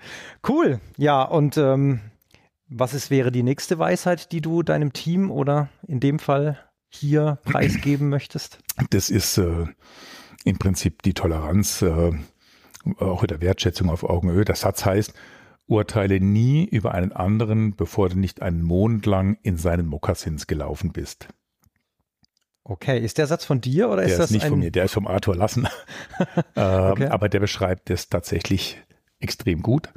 Cool. 0.48 0.80
Ja, 0.98 1.24
und 1.24 1.58
ähm, 1.58 2.02
was 2.68 2.94
ist, 2.94 3.10
wäre 3.10 3.32
die 3.32 3.44
nächste 3.44 3.80
Weisheit, 3.80 4.32
die 4.32 4.42
du 4.42 4.62
deinem 4.62 4.94
Team 4.94 5.32
oder 5.32 5.70
in 5.88 6.00
dem 6.00 6.20
Fall 6.20 6.60
hier 6.90 7.40
preisgeben 7.44 8.10
möchtest? 8.10 8.60
Das 8.90 9.10
ist 9.10 9.38
äh, 9.38 9.66
im 10.44 10.60
Prinzip 10.60 11.02
die 11.04 11.14
Toleranz, 11.14 11.82
äh, 11.82 12.12
auch 12.98 13.26
der 13.26 13.42
Wertschätzung 13.42 13.90
auf 13.90 14.04
Augenhöhe. 14.04 14.46
Der 14.46 14.56
Satz 14.56 14.86
heißt, 14.86 15.14
urteile 15.68 16.20
nie 16.20 16.66
über 16.66 16.94
einen 16.94 17.12
anderen, 17.12 17.76
bevor 17.76 18.10
du 18.10 18.18
nicht 18.18 18.42
einen 18.42 18.64
Monat 18.64 19.06
lang 19.06 19.38
in 19.44 19.58
seinen 19.58 19.86
Mokassins 19.86 20.48
gelaufen 20.48 20.92
bist. 20.92 21.30
Okay, 22.64 23.00
ist 23.00 23.18
der 23.18 23.28
Satz 23.28 23.46
von 23.46 23.62
dir 23.62 23.90
oder 23.90 24.04
der 24.04 24.12
ist 24.12 24.20
das 24.20 24.28
ist 24.28 24.32
nicht 24.32 24.44
ein... 24.44 24.50
von 24.50 24.60
mir, 24.60 24.72
der 24.72 24.86
ist 24.86 24.94
vom 24.94 25.08
Arthur 25.08 25.36
Lassen. 25.36 25.68
ähm, 26.56 26.92
okay. 26.92 27.08
Aber 27.08 27.30
der 27.30 27.40
beschreibt 27.40 27.90
es 27.90 28.10
tatsächlich 28.10 28.78
extrem 29.20 29.62
gut. 29.62 29.90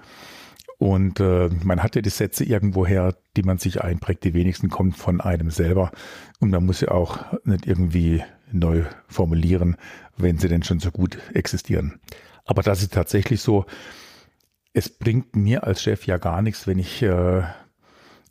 Und 0.79 1.21
äh, 1.21 1.49
man 1.63 1.83
hat 1.83 1.95
ja 1.95 2.03
die 2.03 2.11
Sätze 2.11 2.45
irgendwoher, 2.45 3.15
die 3.37 3.45
man 3.45 3.59
sich 3.59 3.83
einprägt. 3.83 4.25
Die 4.25 4.35
wenigsten 4.35 4.69
kommen 4.69 4.93
von 4.93 5.21
einem 5.21 5.51
selber. 5.51 5.93
Und 6.41 6.51
man 6.51 6.67
muss 6.67 6.81
sie 6.81 6.89
auch 6.89 7.19
nicht 7.45 7.67
irgendwie 7.67 8.25
neu 8.51 8.85
formulieren, 9.07 9.77
wenn 10.17 10.39
sie 10.39 10.49
denn 10.49 10.65
schon 10.65 10.81
so 10.81 10.91
gut 10.91 11.19
existieren. 11.35 12.01
Aber 12.45 12.63
das 12.63 12.83
ist 12.83 12.93
tatsächlich 12.93 13.41
so. 13.41 13.65
Es 14.73 14.89
bringt 14.89 15.37
mir 15.37 15.65
als 15.65 15.83
Chef 15.83 16.07
ja 16.07 16.17
gar 16.17 16.43
nichts, 16.43 16.67
wenn 16.67 16.79
ich 16.79 17.03
äh, 17.03 17.43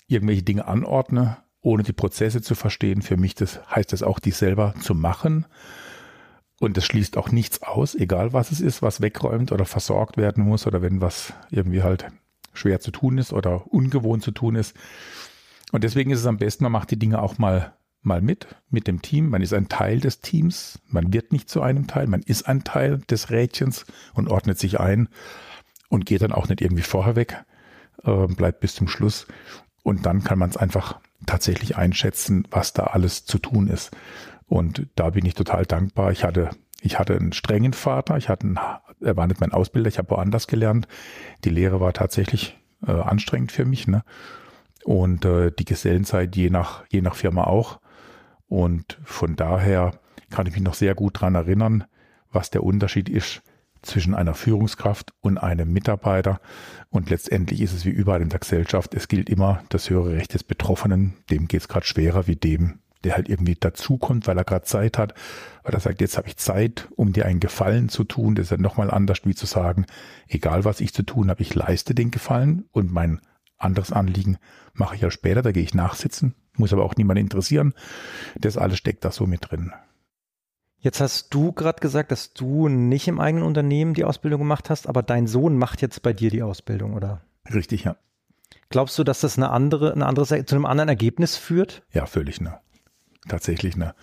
irgendwelche 0.08 0.44
Dinge 0.44 0.68
anordne 0.68 1.38
ohne 1.62 1.84
die 1.84 1.94
Prozesse 1.94 2.41
zu 2.41 2.56
verstehen. 2.56 3.01
Für 3.01 3.18
mich 3.18 3.36
das 3.36 3.60
heißt 3.70 3.94
das 3.94 4.03
auch, 4.03 4.20
die 4.20 4.32
selber 4.32 4.74
zu 4.82 4.96
machen. 4.96 5.46
Und 6.60 6.77
das 6.77 6.86
schließt 6.86 7.18
auch 7.18 7.32
nichts 7.32 7.63
aus, 7.63 7.96
egal 7.96 8.34
was 8.34 8.51
es 8.51 8.62
ist, 8.62 8.82
was 8.82 9.01
wegräumt 9.01 9.51
oder 9.51 9.65
versorgt 9.65 10.18
werden 10.18 10.44
muss 10.44 10.68
oder 10.68 10.82
wenn 10.82 11.01
was 11.01 11.34
irgendwie 11.50 11.82
halt 11.82 12.06
schwer 12.53 12.80
zu 12.80 12.91
tun 12.91 13.18
ist 13.18 13.34
oder 13.34 13.72
ungewohnt 13.74 14.24
zu 14.24 14.32
tun 14.32 14.56
ist. 14.56 14.75
Und 15.72 15.84
deswegen 15.84 16.12
ist 16.12 16.20
es 16.20 16.25
am 16.25 16.38
besten, 16.38 16.63
man 16.63 16.72
macht 16.72 16.91
die 16.91 17.00
Dinge 17.00 17.22
auch 17.22 17.38
mal 17.38 17.74
mal 18.03 18.22
mit, 18.22 18.48
mit 18.70 18.88
dem 18.88 19.01
Team. 19.01 19.30
Man 19.30 19.41
ist 19.41 19.53
ein 19.53 19.70
Teil 19.70 20.00
des 20.00 20.22
Teams. 20.22 20.80
Man 20.88 21.13
wird 21.13 21.32
nicht 21.32 21.50
zu 21.50 21.62
einem 21.62 21.88
Teil. 21.88 22.08
Man 22.08 22.22
ist 22.22 22.48
ein 22.48 22.63
Teil 22.63 23.00
des 23.10 23.30
Rädchens 23.30 23.86
und 24.13 24.27
ordnet 24.27 24.60
sich 24.60 24.80
ein 24.80 25.08
und 25.89 26.06
geht 26.06 26.22
dann 26.22 26.32
auch 26.32 26.50
nicht 26.50 26.62
irgendwie 26.62 26.84
vorher 26.84 27.15
weg, 27.15 27.44
äh, 28.03 28.27
bleibt 28.27 28.60
bis 28.62 28.75
zum 28.75 28.88
Schluss. 28.88 29.27
Und 29.84 30.06
dann 30.06 30.24
kann 30.24 30.40
man 30.40 30.50
es 30.50 30.58
einfach 30.58 31.00
tatsächlich 31.26 31.78
einschätzen, 31.78 32.48
was 32.52 32.74
da 32.74 32.84
alles 32.84 33.26
zu 33.26 33.40
tun 33.40 33.68
ist. 33.68 33.92
Und 34.48 34.88
da 34.96 35.12
bin 35.12 35.26
ich 35.26 35.34
total 35.34 35.66
dankbar. 35.66 36.12
Ich 36.12 36.24
hatte, 36.24 36.50
ich 36.82 37.00
hatte 37.00 37.16
einen 37.16 37.34
strengen 37.34 37.74
Vater. 37.74 38.18
Ich 38.18 38.30
hatte 38.30 38.48
einen, 38.48 38.60
er 39.00 39.18
war 39.18 39.28
nicht 39.28 39.40
mein 39.40 39.54
Ausbilder. 39.54 39.88
Ich 39.88 39.98
habe 39.98 40.12
woanders 40.12 40.48
gelernt. 40.48 40.88
Die 41.44 41.50
Lehre 41.50 41.80
war 41.80 41.94
tatsächlich 41.94 42.58
äh, 42.86 42.92
anstrengend 42.92 43.52
für 43.52 43.66
mich. 43.66 43.88
Ne? 43.88 44.04
Und 44.84 45.26
äh, 45.26 45.52
die 45.52 45.66
Gesellenzeit 45.66 46.36
je 46.36 46.50
nach, 46.50 46.84
je 46.90 47.02
nach 47.02 47.16
Firma 47.16 47.46
auch. 47.46 47.80
Und 48.48 49.00
von 49.04 49.36
daher 49.36 49.94
kann 50.30 50.48
ich 50.48 50.54
mich 50.54 50.64
noch 50.64 50.74
sehr 50.74 50.96
gut 50.96 51.22
dran 51.22 51.36
erinnern, 51.36 51.86
was 52.32 52.50
der 52.50 52.64
Unterschied 52.64 53.10
ist 53.10 53.42
zwischen 53.82 54.16
einer 54.16 54.34
Führungskraft 54.34 55.14
und 55.22 55.38
einem 55.38 55.72
Mitarbeiter. 55.72 56.40
Und 56.90 57.10
letztendlich 57.10 57.62
ist 57.62 57.74
es 57.74 57.86
wie 57.86 57.90
überall 57.90 58.22
in 58.22 58.30
der 58.30 58.40
Gesellschaft, 58.40 58.94
es 58.94 59.08
gilt 59.08 59.30
immer 59.30 59.64
das 59.70 59.90
höhere 59.90 60.14
Recht 60.14 60.34
des 60.34 60.44
Betroffenen, 60.44 61.14
dem 61.30 61.48
geht 61.48 61.62
es 61.62 61.68
gerade 61.68 61.86
schwerer 61.86 62.28
wie 62.28 62.36
dem 62.36 62.80
der 63.04 63.16
halt 63.16 63.30
irgendwie 63.30 63.56
dazukommt, 63.56 64.28
weil 64.28 64.38
er 64.38 64.44
gerade 64.44 64.66
Zeit 64.66 64.98
hat, 64.98 65.14
weil 65.64 65.74
er 65.74 65.80
sagt, 65.80 66.02
jetzt 66.02 66.18
habe 66.18 66.28
ich 66.28 66.38
Zeit, 66.38 66.88
um 66.96 67.14
dir 67.14 67.26
einen 67.26 67.40
Gefallen 67.40 67.90
zu 67.90 68.04
tun. 68.04 68.36
Das 68.36 68.48
ist 68.48 68.52
ja 68.52 68.58
nochmal 68.58 68.92
anders, 68.92 69.26
wie 69.26 69.36
zu 69.36 69.46
sagen, 69.46 69.86
egal 70.28 70.66
was 70.66 70.82
ich 70.82 70.94
zu 70.94 71.04
tun 71.04 71.30
habe, 71.30 71.42
ich 71.42 71.56
leiste 71.56 71.96
den 71.96 72.12
Gefallen 72.12 72.66
und 72.72 72.92
mein 72.92 73.20
anderes 73.58 73.92
Anliegen 73.92 74.38
mache 74.74 74.96
ich 74.96 75.02
ja 75.02 75.12
später, 75.12 75.42
da 75.42 75.52
gehe 75.52 75.64
ich 75.64 75.74
nachsitzen, 75.74 76.36
muss 76.56 76.74
aber 76.74 76.84
auch 76.84 76.96
niemand 76.96 77.20
interessieren. 77.20 77.74
Das 78.40 78.58
alles 78.58 78.78
steckt 78.78 79.06
da 79.06 79.12
so 79.12 79.28
mit 79.28 79.52
drin. 79.52 79.74
Jetzt 80.82 81.00
hast 81.00 81.34
du 81.34 81.52
gerade 81.52 81.80
gesagt, 81.80 82.12
dass 82.12 82.34
du 82.34 82.68
nicht 82.68 83.08
im 83.08 83.20
eigenen 83.20 83.46
Unternehmen 83.46 83.94
die 83.94 84.04
Ausbildung 84.04 84.40
gemacht 84.40 84.72
hast, 84.72 84.90
aber 84.90 85.04
dein 85.04 85.28
Sohn 85.28 85.56
macht 85.56 85.82
jetzt 85.82 86.02
bei 86.02 86.12
dir 86.12 86.32
die 86.32 86.42
Ausbildung, 86.42 86.96
oder? 86.96 87.22
Richtig, 87.54 87.84
ja. 87.84 87.96
Glaubst 88.70 88.98
du, 88.98 89.04
dass 89.04 89.22
das 89.22 89.38
eine 89.38 89.52
andere, 89.52 89.94
ein 89.94 90.02
anderes, 90.02 90.30
zu 90.30 90.56
einem 90.56 90.66
anderen 90.66 90.90
Ergebnis 90.90 91.38
führt? 91.38 91.84
Ja, 91.94 92.08
völlig, 92.08 92.42
ne. 92.42 92.60
Tatsächlich, 93.28 93.78
ne. 93.78 93.94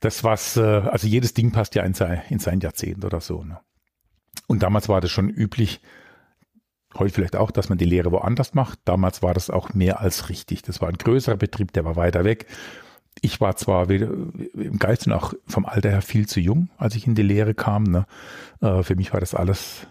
Das 0.00 0.24
was, 0.24 0.56
äh, 0.56 0.60
also 0.60 1.06
jedes 1.06 1.34
Ding 1.34 1.52
passt 1.52 1.76
ja 1.76 1.84
in 1.84 1.94
sein, 1.94 2.22
in 2.30 2.40
sein 2.40 2.58
Jahrzehnt 2.58 3.04
oder 3.04 3.20
so, 3.20 3.44
ne. 3.44 3.60
Und 4.48 4.64
damals 4.64 4.88
war 4.88 5.00
das 5.00 5.12
schon 5.12 5.28
üblich, 5.28 5.80
heute 6.98 7.14
vielleicht 7.14 7.36
auch, 7.36 7.52
dass 7.52 7.68
man 7.68 7.78
die 7.78 7.84
Lehre 7.84 8.10
woanders 8.10 8.54
macht. 8.54 8.80
Damals 8.84 9.22
war 9.22 9.34
das 9.34 9.50
auch 9.50 9.74
mehr 9.74 10.00
als 10.00 10.28
richtig. 10.28 10.62
Das 10.62 10.80
war 10.80 10.88
ein 10.88 10.98
größerer 10.98 11.36
Betrieb, 11.36 11.72
der 11.72 11.84
war 11.84 11.94
weiter 11.94 12.24
weg. 12.24 12.46
Ich 13.22 13.40
war 13.40 13.56
zwar 13.56 13.88
weder, 13.88 14.08
im 14.54 14.78
Geist 14.78 15.06
und 15.06 15.12
auch 15.12 15.34
vom 15.46 15.66
Alter 15.66 15.90
her 15.90 16.02
viel 16.02 16.26
zu 16.26 16.40
jung, 16.40 16.70
als 16.78 16.94
ich 16.94 17.06
in 17.06 17.14
die 17.14 17.22
Lehre 17.22 17.54
kam. 17.54 17.84
Ne? 17.84 18.06
Äh, 18.60 18.82
für 18.82 18.96
mich 18.96 19.12
war 19.12 19.20
das 19.20 19.34
alles 19.34 19.86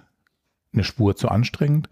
eine 0.73 0.83
Spur 0.83 1.15
zu 1.15 1.29
anstrengend. 1.29 1.89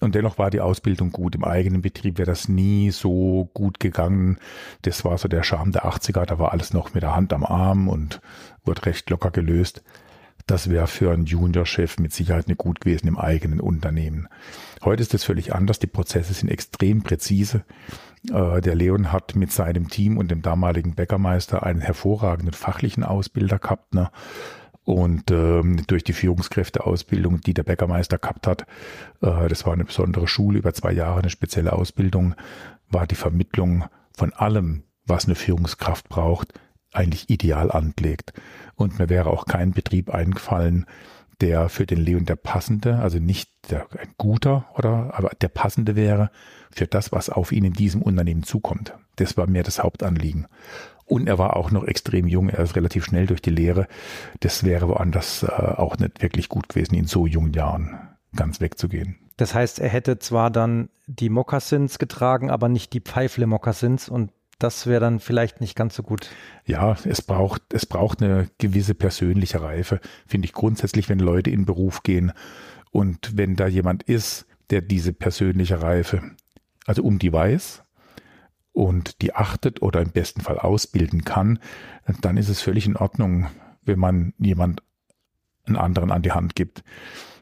Und 0.00 0.16
dennoch 0.16 0.36
war 0.36 0.50
die 0.50 0.60
Ausbildung 0.60 1.12
gut. 1.12 1.36
Im 1.36 1.44
eigenen 1.44 1.80
Betrieb 1.80 2.18
wäre 2.18 2.26
das 2.26 2.48
nie 2.48 2.90
so 2.90 3.48
gut 3.54 3.78
gegangen. 3.78 4.38
Das 4.82 5.04
war 5.04 5.16
so 5.16 5.28
der 5.28 5.44
Charme 5.44 5.70
der 5.70 5.84
80er. 5.84 6.26
Da 6.26 6.40
war 6.40 6.50
alles 6.50 6.72
noch 6.72 6.92
mit 6.92 7.04
der 7.04 7.14
Hand 7.14 7.32
am 7.32 7.44
Arm 7.44 7.88
und 7.88 8.20
wurde 8.64 8.86
recht 8.86 9.08
locker 9.10 9.30
gelöst. 9.30 9.84
Das 10.46 10.70
wäre 10.70 10.86
für 10.86 11.12
einen 11.12 11.26
Juniorchef 11.26 11.98
mit 11.98 12.12
Sicherheit 12.12 12.48
nicht 12.48 12.58
gut 12.58 12.80
gewesen 12.80 13.08
im 13.08 13.18
eigenen 13.18 13.60
Unternehmen. 13.60 14.28
Heute 14.84 15.02
ist 15.02 15.14
das 15.14 15.24
völlig 15.24 15.54
anders. 15.54 15.78
Die 15.78 15.86
Prozesse 15.86 16.34
sind 16.34 16.48
extrem 16.48 17.02
präzise. 17.02 17.64
Äh, 18.30 18.60
der 18.60 18.74
Leon 18.74 19.12
hat 19.12 19.36
mit 19.36 19.52
seinem 19.52 19.88
Team 19.88 20.18
und 20.18 20.30
dem 20.30 20.42
damaligen 20.42 20.94
Bäckermeister 20.94 21.62
einen 21.62 21.80
hervorragenden 21.80 22.54
fachlichen 22.54 23.04
Ausbilder 23.04 23.58
gehabt. 23.58 23.94
Ne? 23.94 24.10
Und 24.84 25.30
ähm, 25.30 25.84
durch 25.86 26.02
die 26.02 26.12
Führungskräfteausbildung, 26.12 27.40
die 27.40 27.54
der 27.54 27.62
Bäckermeister 27.62 28.18
gehabt 28.18 28.46
hat, 28.46 28.62
äh, 29.20 29.48
das 29.48 29.64
war 29.64 29.72
eine 29.72 29.84
besondere 29.84 30.26
Schule, 30.26 30.58
über 30.58 30.74
zwei 30.74 30.92
Jahre 30.92 31.20
eine 31.20 31.30
spezielle 31.30 31.72
Ausbildung, 31.72 32.34
war 32.90 33.06
die 33.06 33.14
Vermittlung 33.14 33.84
von 34.16 34.32
allem, 34.32 34.82
was 35.06 35.26
eine 35.26 35.36
Führungskraft 35.36 36.08
braucht, 36.08 36.52
eigentlich 36.92 37.30
ideal 37.30 37.70
angelegt. 37.70 38.32
Und 38.74 38.98
mir 38.98 39.08
wäre 39.08 39.30
auch 39.30 39.46
kein 39.46 39.72
Betrieb 39.72 40.10
eingefallen, 40.12 40.86
der 41.40 41.68
für 41.68 41.86
den 41.86 41.98
Leon 41.98 42.24
der 42.24 42.36
passende, 42.36 42.98
also 42.98 43.18
nicht 43.18 43.50
der, 43.70 43.86
ein 43.98 44.14
guter 44.16 44.66
oder, 44.76 45.12
aber 45.14 45.30
der 45.40 45.48
passende 45.48 45.96
wäre 45.96 46.30
für 46.70 46.86
das, 46.86 47.10
was 47.12 47.30
auf 47.30 47.52
ihn 47.52 47.64
in 47.64 47.72
diesem 47.72 48.00
Unternehmen 48.00 48.44
zukommt. 48.44 48.94
Das 49.16 49.36
war 49.36 49.46
mir 49.46 49.62
das 49.62 49.82
Hauptanliegen. 49.82 50.46
Und 51.04 51.26
er 51.26 51.38
war 51.38 51.56
auch 51.56 51.70
noch 51.70 51.84
extrem 51.84 52.28
jung, 52.28 52.48
er 52.48 52.60
ist 52.60 52.76
relativ 52.76 53.04
schnell 53.04 53.26
durch 53.26 53.42
die 53.42 53.50
Lehre. 53.50 53.88
Das 54.40 54.64
wäre 54.64 54.88
woanders 54.88 55.42
äh, 55.42 55.48
auch 55.48 55.98
nicht 55.98 56.22
wirklich 56.22 56.48
gut 56.48 56.68
gewesen, 56.68 56.94
in 56.94 57.06
so 57.06 57.26
jungen 57.26 57.52
Jahren 57.52 57.98
ganz 58.34 58.60
wegzugehen. 58.60 59.18
Das 59.36 59.54
heißt, 59.54 59.80
er 59.80 59.88
hätte 59.88 60.18
zwar 60.18 60.50
dann 60.50 60.88
die 61.06 61.28
Mokassins 61.28 61.98
getragen, 61.98 62.50
aber 62.50 62.68
nicht 62.68 62.92
die 62.92 63.00
Pfeifle-Mokassins 63.00 64.08
und 64.08 64.30
das 64.58 64.86
wäre 64.86 65.00
dann 65.00 65.20
vielleicht 65.20 65.60
nicht 65.60 65.74
ganz 65.74 65.96
so 65.96 66.02
gut. 66.02 66.30
Ja, 66.64 66.96
es 67.04 67.22
braucht, 67.22 67.62
es 67.72 67.86
braucht 67.86 68.22
eine 68.22 68.48
gewisse 68.58 68.94
persönliche 68.94 69.60
Reife, 69.62 70.00
finde 70.26 70.46
ich 70.46 70.52
grundsätzlich, 70.52 71.08
wenn 71.08 71.18
Leute 71.18 71.50
in 71.50 71.64
Beruf 71.64 72.02
gehen 72.02 72.32
und 72.90 73.36
wenn 73.36 73.56
da 73.56 73.66
jemand 73.66 74.02
ist, 74.04 74.46
der 74.70 74.80
diese 74.80 75.12
persönliche 75.12 75.82
Reife, 75.82 76.22
also 76.86 77.02
um 77.02 77.18
die 77.18 77.32
weiß 77.32 77.82
und 78.72 79.20
die 79.22 79.34
achtet 79.34 79.82
oder 79.82 80.00
im 80.00 80.10
besten 80.10 80.40
Fall 80.40 80.58
ausbilden 80.58 81.24
kann, 81.24 81.58
dann 82.20 82.36
ist 82.36 82.48
es 82.48 82.62
völlig 82.62 82.86
in 82.86 82.96
Ordnung, 82.96 83.48
wenn 83.82 83.98
man 83.98 84.34
jemand 84.38 84.82
einen 85.64 85.76
anderen 85.76 86.10
an 86.10 86.22
die 86.22 86.32
Hand 86.32 86.54
gibt. 86.54 86.82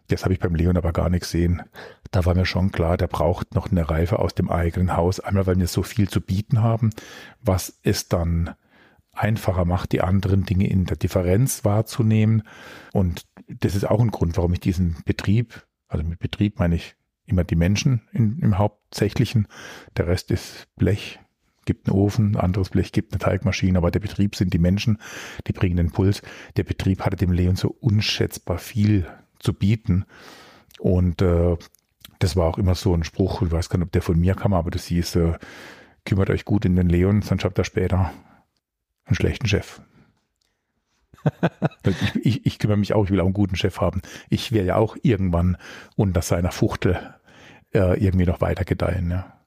Das 0.09 0.25
habe 0.25 0.35
ich 0.35 0.40
beim 0.40 0.55
Leon 0.55 0.77
aber 0.77 0.92
gar 0.92 1.09
nicht 1.09 1.23
gesehen. 1.23 1.62
Da 2.11 2.25
war 2.25 2.35
mir 2.35 2.46
schon 2.46 2.73
klar, 2.73 2.96
der 2.96 3.07
braucht 3.07 3.55
noch 3.55 3.70
eine 3.70 3.88
Reife 3.88 4.18
aus 4.18 4.35
dem 4.35 4.51
eigenen 4.51 4.96
Haus. 4.96 5.20
Einmal, 5.20 5.46
weil 5.46 5.59
wir 5.59 5.68
so 5.68 5.83
viel 5.83 6.09
zu 6.09 6.20
bieten 6.20 6.61
haben, 6.61 6.90
was 7.40 7.79
es 7.83 8.09
dann 8.09 8.55
einfacher 9.12 9.64
macht, 9.64 9.92
die 9.92 10.01
anderen 10.01 10.44
Dinge 10.44 10.68
in 10.68 10.87
der 10.87 10.96
Differenz 10.96 11.64
wahrzunehmen. 11.64 12.42
Und 12.92 13.27
das 13.46 13.75
ist 13.75 13.85
auch 13.85 14.01
ein 14.01 14.11
Grund, 14.11 14.37
warum 14.37 14.53
ich 14.53 14.61
diesen 14.61 14.99
Betrieb, 15.05 15.66
also 15.88 16.05
mit 16.05 16.18
Betrieb 16.18 16.59
meine 16.59 16.77
ich 16.77 16.96
immer 17.27 17.44
die 17.44 17.57
Menschen 17.57 18.03
in, 18.12 18.38
im 18.40 18.59
Hauptsächlichen. 18.59 19.46
Der 19.96 20.09
Rest 20.09 20.31
ist 20.31 20.66
Blech, 20.77 21.20
gibt 21.64 21.88
einen 21.88 21.96
Ofen, 21.96 22.37
anderes 22.37 22.70
Blech 22.70 22.92
gibt 22.92 23.12
eine 23.12 23.20
Teigmaschine, 23.20 23.79
aber 23.79 23.90
der 23.90 24.01
Betrieb 24.01 24.35
sind 24.35 24.53
die 24.53 24.59
Menschen, 24.59 24.99
die 25.46 25.53
bringen 25.53 25.77
den 25.77 25.92
Puls. 25.92 26.23
Der 26.57 26.64
Betrieb 26.64 27.03
hatte 27.03 27.16
dem 27.16 27.33
Leon 27.33 27.57
so 27.57 27.68
unschätzbar 27.68 28.59
viel 28.59 29.07
zu 29.38 29.55
bieten. 29.55 30.07
Und 30.79 31.23
äh, 31.23 31.57
das 32.20 32.37
war 32.37 32.46
auch 32.46 32.59
immer 32.59 32.74
so 32.74 32.94
ein 32.94 33.02
Spruch, 33.02 33.42
ich 33.42 33.50
weiß 33.50 33.68
gar 33.68 33.78
nicht, 33.78 33.87
ob 33.87 33.92
der 33.92 34.02
von 34.02 34.18
mir 34.18 34.35
kam, 34.35 34.54
aber 34.54 34.70
das 34.70 34.85
hieß, 34.85 35.16
äh, 35.16 35.33
kümmert 36.04 36.30
euch 36.30 36.44
gut 36.44 36.64
in 36.64 36.76
den 36.76 36.88
Leon, 36.88 37.22
sonst 37.22 37.44
habt 37.44 37.59
ihr 37.59 37.64
später 37.64 38.12
einen 39.06 39.16
schlechten 39.16 39.48
Chef. 39.48 39.80
ich, 41.85 42.24
ich, 42.24 42.46
ich, 42.46 42.59
kümmere 42.59 42.78
mich 42.78 42.94
auch, 42.94 43.04
ich 43.04 43.11
will 43.11 43.20
auch 43.20 43.24
einen 43.24 43.35
guten 43.35 43.56
Chef 43.56 43.80
haben. 43.80 44.00
Ich 44.28 44.52
werde 44.52 44.68
ja 44.68 44.76
auch 44.76 44.96
irgendwann 45.02 45.56
unter 45.96 46.22
seiner 46.22 46.52
Fuchtel 46.52 46.98
äh, 47.74 48.02
irgendwie 48.02 48.26
noch 48.26 48.40
weiter 48.40 48.64
gedeihen. 48.64 49.11
Ja. 49.11 49.39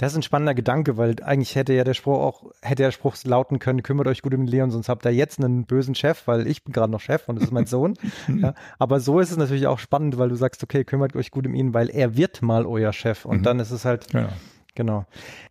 Das 0.00 0.12
ist 0.12 0.16
ein 0.16 0.22
spannender 0.22 0.54
Gedanke, 0.54 0.96
weil 0.96 1.14
eigentlich 1.22 1.56
hätte 1.56 1.74
ja 1.74 1.84
der 1.84 1.92
Spruch 1.92 2.20
auch, 2.20 2.50
hätte 2.62 2.84
der 2.84 2.90
Spruch 2.90 3.16
lauten 3.24 3.58
können, 3.58 3.82
kümmert 3.82 4.06
euch 4.06 4.22
gut 4.22 4.32
um 4.32 4.46
Leon, 4.46 4.70
sonst 4.70 4.88
habt 4.88 5.04
ihr 5.04 5.12
jetzt 5.12 5.38
einen 5.38 5.66
bösen 5.66 5.94
Chef, 5.94 6.26
weil 6.26 6.46
ich 6.46 6.64
bin 6.64 6.72
gerade 6.72 6.90
noch 6.90 7.00
Chef 7.02 7.28
und 7.28 7.36
das 7.36 7.44
ist 7.44 7.50
mein 7.50 7.66
Sohn. 7.66 7.98
ja, 8.26 8.54
aber 8.78 9.00
so 9.00 9.20
ist 9.20 9.30
es 9.30 9.36
natürlich 9.36 9.66
auch 9.66 9.78
spannend, 9.78 10.16
weil 10.16 10.30
du 10.30 10.36
sagst, 10.36 10.64
okay, 10.64 10.84
kümmert 10.84 11.14
euch 11.16 11.30
gut 11.30 11.46
um 11.46 11.54
ihn, 11.54 11.74
weil 11.74 11.90
er 11.90 12.16
wird 12.16 12.40
mal 12.40 12.64
euer 12.64 12.94
Chef 12.94 13.26
und 13.26 13.40
mhm. 13.40 13.42
dann 13.42 13.60
ist 13.60 13.72
es 13.72 13.84
halt, 13.84 14.10
ja. 14.14 14.30
genau. 14.74 15.04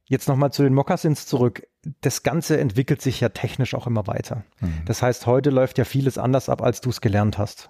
Jetzt 0.06 0.28
nochmal 0.28 0.52
zu 0.52 0.64
den 0.64 0.74
Mokassins 0.74 1.28
zurück. 1.28 1.68
Das 2.02 2.24
Ganze 2.24 2.60
entwickelt 2.60 3.04
sich 3.04 3.20
ja 3.22 3.30
technisch 3.30 3.76
auch 3.76 3.86
immer 3.86 4.08
weiter. 4.08 4.46
Mhm. 4.62 4.82
Das 4.86 5.04
heißt, 5.04 5.28
heute 5.28 5.52
läuft 5.52 5.78
ja 5.78 5.86
vieles 5.86 6.18
anders 6.18 6.50
ab, 6.50 6.64
als 6.64 6.82
du 6.82 6.90
es 6.90 7.02
gelernt 7.02 7.38
hast. 7.38 7.70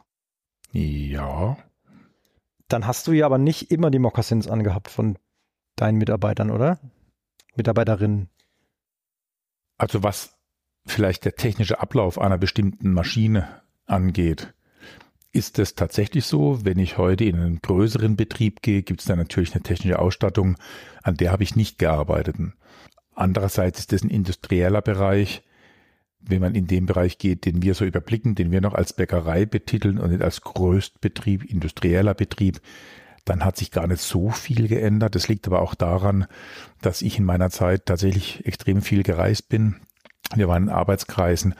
Ja. 0.71 1.57
Dann 2.69 2.87
hast 2.87 3.05
du 3.05 3.11
ja 3.11 3.25
aber 3.25 3.37
nicht 3.37 3.69
immer 3.69 3.91
die 3.91 3.99
Mokassins 3.99 4.47
angehabt 4.47 4.87
von 4.87 5.17
deinen 5.81 5.97
Mitarbeitern, 5.97 6.51
oder? 6.51 6.79
Mitarbeiterinnen. 7.55 8.29
Also 9.77 10.03
was 10.03 10.37
vielleicht 10.85 11.25
der 11.25 11.35
technische 11.35 11.79
Ablauf 11.79 12.19
einer 12.19 12.37
bestimmten 12.37 12.91
Maschine 12.91 13.47
angeht, 13.85 14.53
ist 15.31 15.59
es 15.59 15.75
tatsächlich 15.75 16.25
so, 16.25 16.65
wenn 16.65 16.79
ich 16.79 16.97
heute 16.97 17.23
in 17.23 17.35
einen 17.35 17.61
größeren 17.61 18.15
Betrieb 18.15 18.61
gehe, 18.61 18.81
gibt 18.81 19.01
es 19.01 19.05
da 19.05 19.15
natürlich 19.15 19.53
eine 19.53 19.63
technische 19.63 19.99
Ausstattung, 19.99 20.57
an 21.03 21.15
der 21.15 21.31
habe 21.31 21.43
ich 21.43 21.55
nicht 21.55 21.77
gearbeitet. 21.77 22.37
Andererseits 23.13 23.79
ist 23.79 23.91
das 23.91 24.01
ein 24.01 24.09
industrieller 24.09 24.81
Bereich. 24.81 25.43
Wenn 26.19 26.41
man 26.41 26.55
in 26.55 26.67
den 26.67 26.85
Bereich 26.85 27.17
geht, 27.17 27.45
den 27.45 27.61
wir 27.61 27.75
so 27.75 27.85
überblicken, 27.85 28.35
den 28.35 28.51
wir 28.51 28.59
noch 28.59 28.73
als 28.73 28.93
Bäckerei 28.93 29.45
betiteln 29.45 29.99
und 29.99 30.11
nicht 30.11 30.21
als 30.21 30.41
Größtbetrieb, 30.41 31.45
industrieller 31.45 32.13
Betrieb, 32.13 32.59
dann 33.29 33.45
hat 33.45 33.57
sich 33.57 33.71
gar 33.71 33.87
nicht 33.87 34.01
so 34.01 34.29
viel 34.29 34.67
geändert. 34.67 35.15
Das 35.15 35.27
liegt 35.27 35.47
aber 35.47 35.61
auch 35.61 35.75
daran, 35.75 36.25
dass 36.81 37.01
ich 37.01 37.17
in 37.17 37.25
meiner 37.25 37.49
Zeit 37.49 37.85
tatsächlich 37.85 38.45
extrem 38.45 38.81
viel 38.81 39.03
gereist 39.03 39.49
bin. 39.49 39.75
Wir 40.35 40.47
waren 40.47 40.63
in 40.63 40.69
Arbeitskreisen 40.69 41.55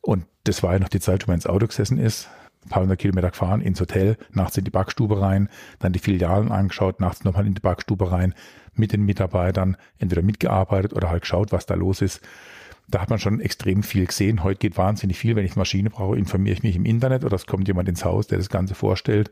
und 0.00 0.26
das 0.44 0.62
war 0.62 0.74
ja 0.74 0.78
noch 0.78 0.88
die 0.88 1.00
Zeit, 1.00 1.26
wo 1.26 1.30
man 1.30 1.36
ins 1.36 1.46
Auto 1.46 1.66
gesessen 1.66 1.98
ist, 1.98 2.28
ein 2.64 2.68
paar 2.68 2.82
hundert 2.82 2.98
Kilometer 2.98 3.30
gefahren, 3.30 3.60
ins 3.60 3.80
Hotel, 3.80 4.16
nachts 4.30 4.56
in 4.56 4.64
die 4.64 4.70
Backstube 4.70 5.20
rein, 5.20 5.48
dann 5.78 5.92
die 5.92 5.98
Filialen 5.98 6.52
angeschaut, 6.52 7.00
nachts 7.00 7.24
nochmal 7.24 7.46
in 7.46 7.54
die 7.54 7.60
Backstube 7.60 8.10
rein, 8.10 8.34
mit 8.74 8.92
den 8.92 9.02
Mitarbeitern 9.02 9.76
entweder 9.98 10.22
mitgearbeitet 10.22 10.92
oder 10.92 11.10
halt 11.10 11.22
geschaut, 11.22 11.52
was 11.52 11.66
da 11.66 11.74
los 11.74 12.02
ist 12.02 12.20
da 12.88 13.00
hat 13.00 13.10
man 13.10 13.18
schon 13.18 13.40
extrem 13.40 13.82
viel 13.82 14.06
gesehen. 14.06 14.44
Heute 14.44 14.58
geht 14.58 14.76
wahnsinnig 14.76 15.18
viel. 15.18 15.34
Wenn 15.34 15.44
ich 15.44 15.52
eine 15.52 15.60
Maschine 15.60 15.90
brauche, 15.90 16.16
informiere 16.16 16.54
ich 16.54 16.62
mich 16.62 16.76
im 16.76 16.84
Internet 16.84 17.24
oder 17.24 17.34
es 17.34 17.46
kommt 17.46 17.66
jemand 17.66 17.88
ins 17.88 18.04
Haus, 18.04 18.26
der 18.28 18.38
das 18.38 18.48
Ganze 18.48 18.74
vorstellt. 18.74 19.30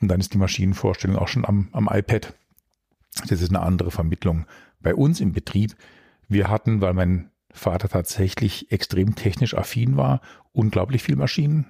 Und 0.00 0.08
dann 0.08 0.20
ist 0.20 0.32
die 0.32 0.38
Maschinenvorstellung 0.38 1.16
auch 1.16 1.28
schon 1.28 1.44
am, 1.44 1.68
am 1.72 1.88
iPad. 1.90 2.34
Das 3.28 3.40
ist 3.40 3.50
eine 3.50 3.60
andere 3.60 3.90
Vermittlung. 3.90 4.46
Bei 4.80 4.94
uns 4.94 5.20
im 5.20 5.32
Betrieb, 5.32 5.74
wir 6.28 6.48
hatten, 6.48 6.80
weil 6.80 6.94
mein 6.94 7.30
Vater 7.50 7.88
tatsächlich 7.88 8.70
extrem 8.72 9.14
technisch 9.14 9.56
affin 9.56 9.96
war, 9.96 10.20
unglaublich 10.52 11.02
viel 11.02 11.16
Maschinen. 11.16 11.66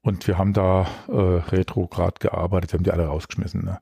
Und 0.00 0.26
wir 0.26 0.38
haben 0.38 0.52
da 0.52 0.86
äh, 1.08 1.12
retrograd 1.12 2.20
gearbeitet, 2.20 2.72
wir 2.72 2.78
haben 2.78 2.84
die 2.84 2.92
alle 2.92 3.06
rausgeschmissen. 3.06 3.64
Ne? 3.64 3.80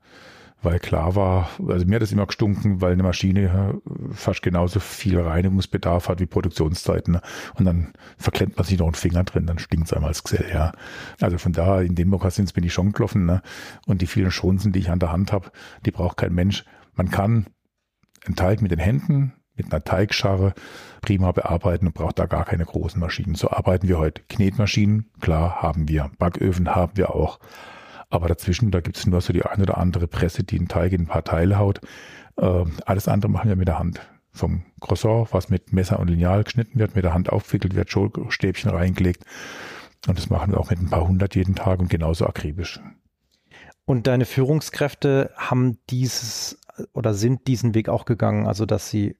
Weil 0.66 0.80
klar 0.80 1.14
war, 1.14 1.48
also 1.68 1.86
mir 1.86 1.94
hat 1.94 2.02
das 2.02 2.10
immer 2.10 2.26
gestunken, 2.26 2.80
weil 2.80 2.92
eine 2.92 3.04
Maschine 3.04 3.80
fast 4.10 4.42
genauso 4.42 4.80
viel 4.80 5.20
Reinigungsbedarf 5.20 6.08
hat 6.08 6.18
wie 6.18 6.26
Produktionszeiten. 6.26 7.14
Ne? 7.14 7.20
Und 7.54 7.66
dann 7.66 7.92
verklemmt 8.18 8.56
man 8.56 8.66
sich 8.66 8.76
noch 8.76 8.86
einen 8.86 8.94
Finger 8.94 9.22
drin, 9.22 9.46
dann 9.46 9.60
stinkt 9.60 9.86
es 9.86 9.92
einmal 9.92 10.08
als 10.08 10.24
Gesell, 10.24 10.50
ja. 10.52 10.72
Also 11.20 11.38
von 11.38 11.52
da 11.52 11.80
in 11.80 11.94
den 11.94 12.08
Mokassins 12.08 12.52
bin 12.52 12.64
ich 12.64 12.72
schon 12.72 12.90
gelaufen, 12.90 13.26
ne? 13.26 13.42
Und 13.86 14.02
die 14.02 14.08
vielen 14.08 14.32
Schonsen, 14.32 14.72
die 14.72 14.80
ich 14.80 14.90
an 14.90 14.98
der 14.98 15.12
Hand 15.12 15.32
habe, 15.32 15.52
die 15.84 15.92
braucht 15.92 16.16
kein 16.16 16.34
Mensch. 16.34 16.64
Man 16.94 17.12
kann 17.12 17.46
einen 18.24 18.34
Teig 18.34 18.60
mit 18.60 18.72
den 18.72 18.80
Händen, 18.80 19.34
mit 19.54 19.72
einer 19.72 19.84
Teigscharre 19.84 20.52
prima 21.00 21.30
bearbeiten 21.30 21.86
und 21.86 21.94
braucht 21.94 22.18
da 22.18 22.26
gar 22.26 22.44
keine 22.44 22.64
großen 22.64 23.00
Maschinen. 23.00 23.36
So 23.36 23.50
arbeiten 23.50 23.86
wir 23.86 23.98
heute. 23.98 24.22
Knetmaschinen, 24.28 25.12
klar, 25.20 25.62
haben 25.62 25.88
wir. 25.88 26.10
Backöfen 26.18 26.74
haben 26.74 26.96
wir 26.96 27.14
auch. 27.14 27.38
Aber 28.08 28.28
dazwischen, 28.28 28.70
da 28.70 28.80
gibt 28.80 28.96
es 28.96 29.06
nur 29.06 29.20
so 29.20 29.32
die 29.32 29.44
eine 29.44 29.62
oder 29.62 29.78
andere 29.78 30.06
Presse, 30.06 30.44
die 30.44 30.58
einen 30.58 30.68
Teig 30.68 30.92
in 30.92 31.02
ein 31.02 31.06
paar 31.06 31.24
Teile 31.24 31.58
haut. 31.58 31.80
Äh, 32.36 32.64
alles 32.84 33.08
andere 33.08 33.30
machen 33.30 33.48
wir 33.48 33.56
mit 33.56 33.68
der 33.68 33.78
Hand. 33.78 34.00
Vom 34.32 34.64
Croissant, 34.80 35.28
was 35.32 35.48
mit 35.48 35.72
Messer 35.72 35.98
und 35.98 36.08
Lineal 36.08 36.44
geschnitten 36.44 36.78
wird, 36.78 36.94
mit 36.94 37.04
der 37.04 37.14
Hand 37.14 37.30
aufgewickelt 37.30 37.74
wird, 37.74 37.90
Schulstäbchen 37.90 38.70
reingelegt. 38.70 39.24
Und 40.06 40.18
das 40.18 40.30
machen 40.30 40.52
wir 40.52 40.60
auch 40.60 40.70
mit 40.70 40.78
ein 40.78 40.90
paar 40.90 41.08
hundert 41.08 41.34
jeden 41.34 41.54
Tag 41.54 41.80
und 41.80 41.88
genauso 41.88 42.26
akribisch. 42.26 42.80
Und 43.86 44.06
deine 44.06 44.24
Führungskräfte 44.24 45.30
haben 45.36 45.78
dieses 45.88 46.58
oder 46.92 47.14
sind 47.14 47.46
diesen 47.46 47.74
Weg 47.74 47.88
auch 47.88 48.04
gegangen, 48.04 48.46
also 48.46 48.66
dass 48.66 48.90
sie 48.90 49.16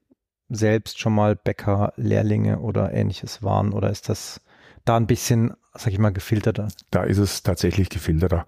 selbst 0.49 0.99
schon 0.99 1.13
mal 1.13 1.35
Bäcker, 1.35 1.93
Lehrlinge 1.95 2.59
oder 2.59 2.93
ähnliches 2.93 3.43
waren? 3.43 3.73
Oder 3.73 3.89
ist 3.89 4.09
das 4.09 4.41
da 4.85 4.97
ein 4.97 5.07
bisschen, 5.07 5.53
sag 5.77 5.93
ich 5.93 5.99
mal, 5.99 6.11
gefilterter? 6.11 6.67
Da 6.91 7.03
ist 7.03 7.17
es 7.17 7.43
tatsächlich 7.43 7.89
gefilterter. 7.89 8.45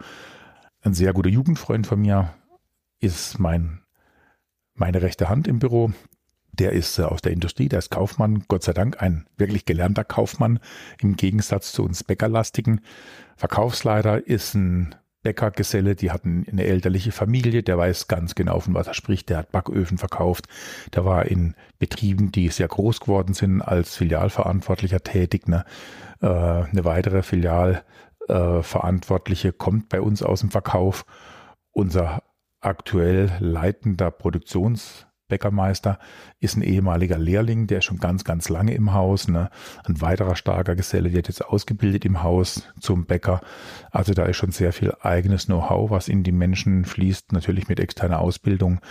Ein 0.81 0.93
sehr 0.93 1.13
guter 1.13 1.29
Jugendfreund 1.29 1.87
von 1.87 1.99
mir 1.99 2.33
ist 2.99 3.39
mein, 3.39 3.81
meine 4.73 5.01
rechte 5.01 5.29
Hand 5.29 5.47
im 5.47 5.59
Büro. 5.59 5.91
Der 6.51 6.73
ist 6.73 6.99
äh, 6.99 7.03
aus 7.03 7.21
der 7.21 7.31
Industrie, 7.31 7.69
der 7.69 7.79
ist 7.79 7.91
Kaufmann, 7.91 8.43
Gott 8.47 8.63
sei 8.63 8.73
Dank 8.73 9.01
ein 9.01 9.25
wirklich 9.37 9.65
gelernter 9.65 10.03
Kaufmann 10.03 10.59
im 10.99 11.15
Gegensatz 11.15 11.71
zu 11.71 11.83
uns 11.83 12.03
Bäckerlastigen. 12.03 12.81
Verkaufsleiter 13.37 14.27
ist 14.27 14.55
ein 14.55 14.95
Bäckergeselle, 15.21 15.95
die 15.95 16.11
hatten 16.11 16.45
eine 16.49 16.63
elterliche 16.63 17.11
Familie, 17.11 17.61
der 17.61 17.77
weiß 17.77 18.07
ganz 18.07 18.35
genau, 18.35 18.61
von 18.61 18.73
was 18.73 18.87
er 18.87 18.93
spricht. 18.93 19.27
Der 19.29 19.39
hat 19.39 19.51
Backöfen 19.51 19.97
verkauft. 19.97 20.45
Der 20.93 21.03
war 21.03 21.25
in 21.25 21.55
Betrieben, 21.77 22.31
die 22.31 22.47
sehr 22.49 22.69
groß 22.69 23.01
geworden 23.01 23.33
sind, 23.33 23.61
als 23.61 23.97
Filialverantwortlicher 23.97 25.01
tätig. 25.01 25.45
Ne? 25.47 25.65
Äh, 26.21 26.27
eine 26.27 26.85
weitere 26.85 27.21
Filialverantwortliche 27.21 29.51
kommt 29.51 29.89
bei 29.89 29.99
uns 29.99 30.23
aus 30.23 30.39
dem 30.39 30.51
Verkauf. 30.51 31.03
Unser 31.71 32.23
aktuell 32.61 33.29
leitender 33.39 34.11
Produktions 34.11 35.05
Bäckermeister 35.29 35.99
ist 36.41 36.57
ein 36.57 36.61
ehemaliger 36.61 37.17
Lehrling, 37.17 37.67
der 37.67 37.77
ist 37.77 37.85
schon 37.85 37.99
ganz, 37.99 38.25
ganz 38.25 38.49
lange 38.49 38.73
im 38.73 38.93
Haus. 38.93 39.29
Ne? 39.29 39.49
Ein 39.85 40.01
weiterer 40.01 40.35
starker 40.35 40.75
Geselle 40.75 41.13
wird 41.13 41.29
jetzt 41.29 41.45
ausgebildet 41.45 42.03
im 42.03 42.21
Haus 42.21 42.67
zum 42.81 43.05
Bäcker. 43.05 43.39
Also 43.91 44.13
da 44.13 44.25
ist 44.25 44.35
schon 44.35 44.51
sehr 44.51 44.73
viel 44.73 44.93
eigenes 45.01 45.45
Know-how, 45.45 45.89
was 45.89 46.09
in 46.09 46.23
die 46.23 46.33
Menschen 46.33 46.83
fließt, 46.83 47.31
natürlich 47.31 47.69
mit 47.69 47.79
externer 47.79 48.19
Ausbildung. 48.19 48.81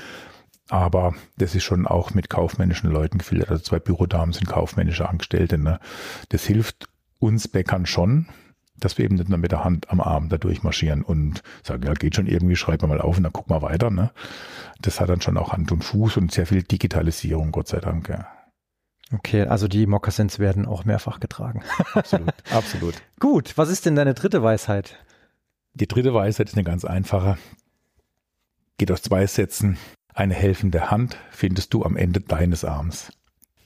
Aber 0.70 1.14
das 1.36 1.54
ist 1.54 1.64
schon 1.64 1.86
auch 1.86 2.14
mit 2.14 2.30
kaufmännischen 2.30 2.90
Leuten 2.90 3.18
gefiltert. 3.18 3.50
Also 3.50 3.62
zwei 3.62 3.78
Bürodamen 3.78 4.32
sind 4.32 4.46
kaufmännische 4.46 5.08
Angestellte. 5.08 5.58
Ne? 5.58 5.80
Das 6.28 6.44
hilft 6.44 6.88
uns 7.18 7.48
Bäckern 7.48 7.86
schon, 7.86 8.26
dass 8.80 8.98
wir 8.98 9.04
eben 9.04 9.16
nicht 9.16 9.28
nur 9.28 9.38
mit 9.38 9.52
der 9.52 9.64
Hand 9.64 9.90
am 9.90 10.00
Arm 10.00 10.28
da 10.28 10.38
durchmarschieren 10.38 11.02
und 11.02 11.42
sagen, 11.62 11.84
ja, 11.84 11.94
geht 11.94 12.16
schon 12.16 12.26
irgendwie, 12.26 12.56
schreiben 12.56 12.82
wir 12.82 12.88
mal 12.88 13.00
auf 13.00 13.16
und 13.16 13.22
dann 13.22 13.32
gucken 13.32 13.54
wir 13.54 13.62
weiter. 13.62 13.90
Ne? 13.90 14.10
Das 14.80 15.00
hat 15.00 15.08
dann 15.08 15.20
schon 15.20 15.36
auch 15.36 15.52
Hand 15.52 15.72
und 15.72 15.84
Fuß 15.84 16.16
und 16.16 16.32
sehr 16.32 16.46
viel 16.46 16.62
Digitalisierung, 16.62 17.52
Gott 17.52 17.68
sei 17.68 17.80
Dank. 17.80 18.08
Ja. 18.08 18.26
Okay, 19.12 19.42
also 19.42 19.68
die 19.68 19.86
Moccasins 19.86 20.38
werden 20.38 20.66
auch 20.66 20.84
mehrfach 20.84 21.20
getragen. 21.20 21.62
Absolut, 21.94 22.34
absolut. 22.50 22.94
Gut, 23.18 23.56
was 23.56 23.70
ist 23.70 23.86
denn 23.86 23.96
deine 23.96 24.14
dritte 24.14 24.42
Weisheit? 24.42 24.96
Die 25.74 25.88
dritte 25.88 26.12
Weisheit 26.12 26.48
ist 26.48 26.54
eine 26.54 26.64
ganz 26.64 26.84
einfache. 26.84 27.38
Geht 28.76 28.92
aus 28.92 29.02
zwei 29.02 29.26
Sätzen. 29.26 29.78
Eine 30.14 30.34
helfende 30.34 30.90
Hand 30.90 31.16
findest 31.30 31.72
du 31.74 31.84
am 31.84 31.96
Ende 31.96 32.20
deines 32.20 32.64
Arms 32.64 33.12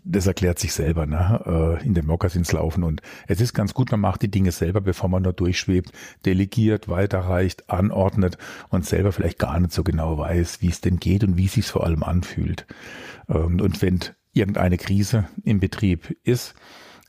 das 0.05 0.27
erklärt 0.27 0.59
sich 0.59 0.73
selber, 0.73 1.07
ne? 1.07 1.79
Äh, 1.81 1.87
in 1.87 1.95
den 1.95 2.07
Mokassins 2.07 2.53
laufen. 2.53 2.83
Und 2.83 3.03
es 3.29 3.41
ist 3.41 3.55
ganz 3.55 3.75
gut, 3.75 3.91
man 3.91 4.01
macht 4.01 4.23
die 4.23 4.31
Dinge 4.31 4.53
selber, 4.53 4.81
bevor 4.81 5.09
man 5.09 5.23
da 5.23 5.33
durchschwebt, 5.33 5.93
delegiert, 6.25 6.89
weiterreicht, 6.89 7.71
anordnet 7.71 8.39
und 8.69 8.85
selber 8.85 9.13
vielleicht 9.13 9.39
gar 9.39 9.59
nicht 9.61 9.73
so 9.73 9.85
genau 9.85 10.19
weiß, 10.19 10.61
wie 10.61 10.69
es 10.69 10.81
denn 10.81 10.99
geht 10.99 11.25
und 11.25 11.37
wie 11.37 11.47
es 11.47 11.53
sich 11.53 11.67
vor 11.67 11.85
allem 11.85 12.03
anfühlt. 12.03 12.67
Ähm, 13.29 13.61
und 13.61 13.81
wenn 13.83 14.01
irgendeine 14.33 14.77
Krise 14.77 15.27
im 15.45 15.61
Betrieb 15.61 16.17
ist, 16.25 16.55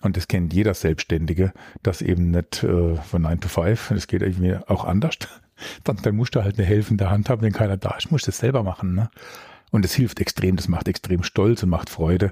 und 0.01 0.17
das 0.17 0.27
kennt 0.27 0.53
jeder 0.53 0.73
Selbstständige, 0.73 1.53
das 1.81 2.01
eben 2.01 2.31
nicht 2.31 2.63
äh, 2.63 2.95
von 2.97 3.21
9 3.21 3.39
to 3.39 3.47
5, 3.47 3.89
das 3.89 4.07
geht 4.07 4.21
irgendwie 4.21 4.57
auch 4.67 4.83
anders, 4.83 5.17
dann, 5.83 5.97
dann 6.03 6.15
musst 6.15 6.35
du 6.35 6.43
halt 6.43 6.59
eine 6.59 6.67
helfende 6.67 7.09
Hand 7.09 7.29
haben, 7.29 7.41
wenn 7.41 7.53
keiner 7.53 7.77
da 7.77 7.95
ist, 7.95 8.11
musst 8.11 8.27
du 8.27 8.31
es 8.31 8.37
selber 8.37 8.63
machen. 8.63 8.93
Ne? 8.93 9.09
Und 9.71 9.85
es 9.85 9.93
hilft 9.95 10.19
extrem, 10.19 10.57
das 10.57 10.67
macht 10.67 10.87
extrem 10.87 11.23
stolz 11.23 11.63
und 11.63 11.69
macht 11.69 11.89
Freude 11.89 12.31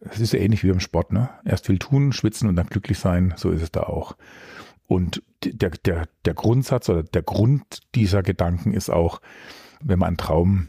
es 0.00 0.20
ist 0.20 0.34
ähnlich 0.34 0.64
wie 0.64 0.70
beim 0.70 0.80
Sport, 0.80 1.12
ne? 1.12 1.30
Erst 1.44 1.66
viel 1.66 1.78
tun, 1.78 2.12
schwitzen 2.12 2.48
und 2.48 2.56
dann 2.56 2.66
glücklich 2.66 2.98
sein, 2.98 3.34
so 3.36 3.50
ist 3.50 3.62
es 3.62 3.70
da 3.70 3.82
auch. 3.82 4.16
Und 4.86 5.22
der, 5.44 5.70
der, 5.70 6.08
der 6.24 6.34
Grundsatz 6.34 6.88
oder 6.88 7.02
der 7.02 7.22
Grund 7.22 7.80
dieser 7.94 8.22
Gedanken 8.22 8.72
ist 8.72 8.90
auch, 8.90 9.20
wenn 9.80 9.98
man 9.98 10.08
einen 10.08 10.16
Traum 10.16 10.68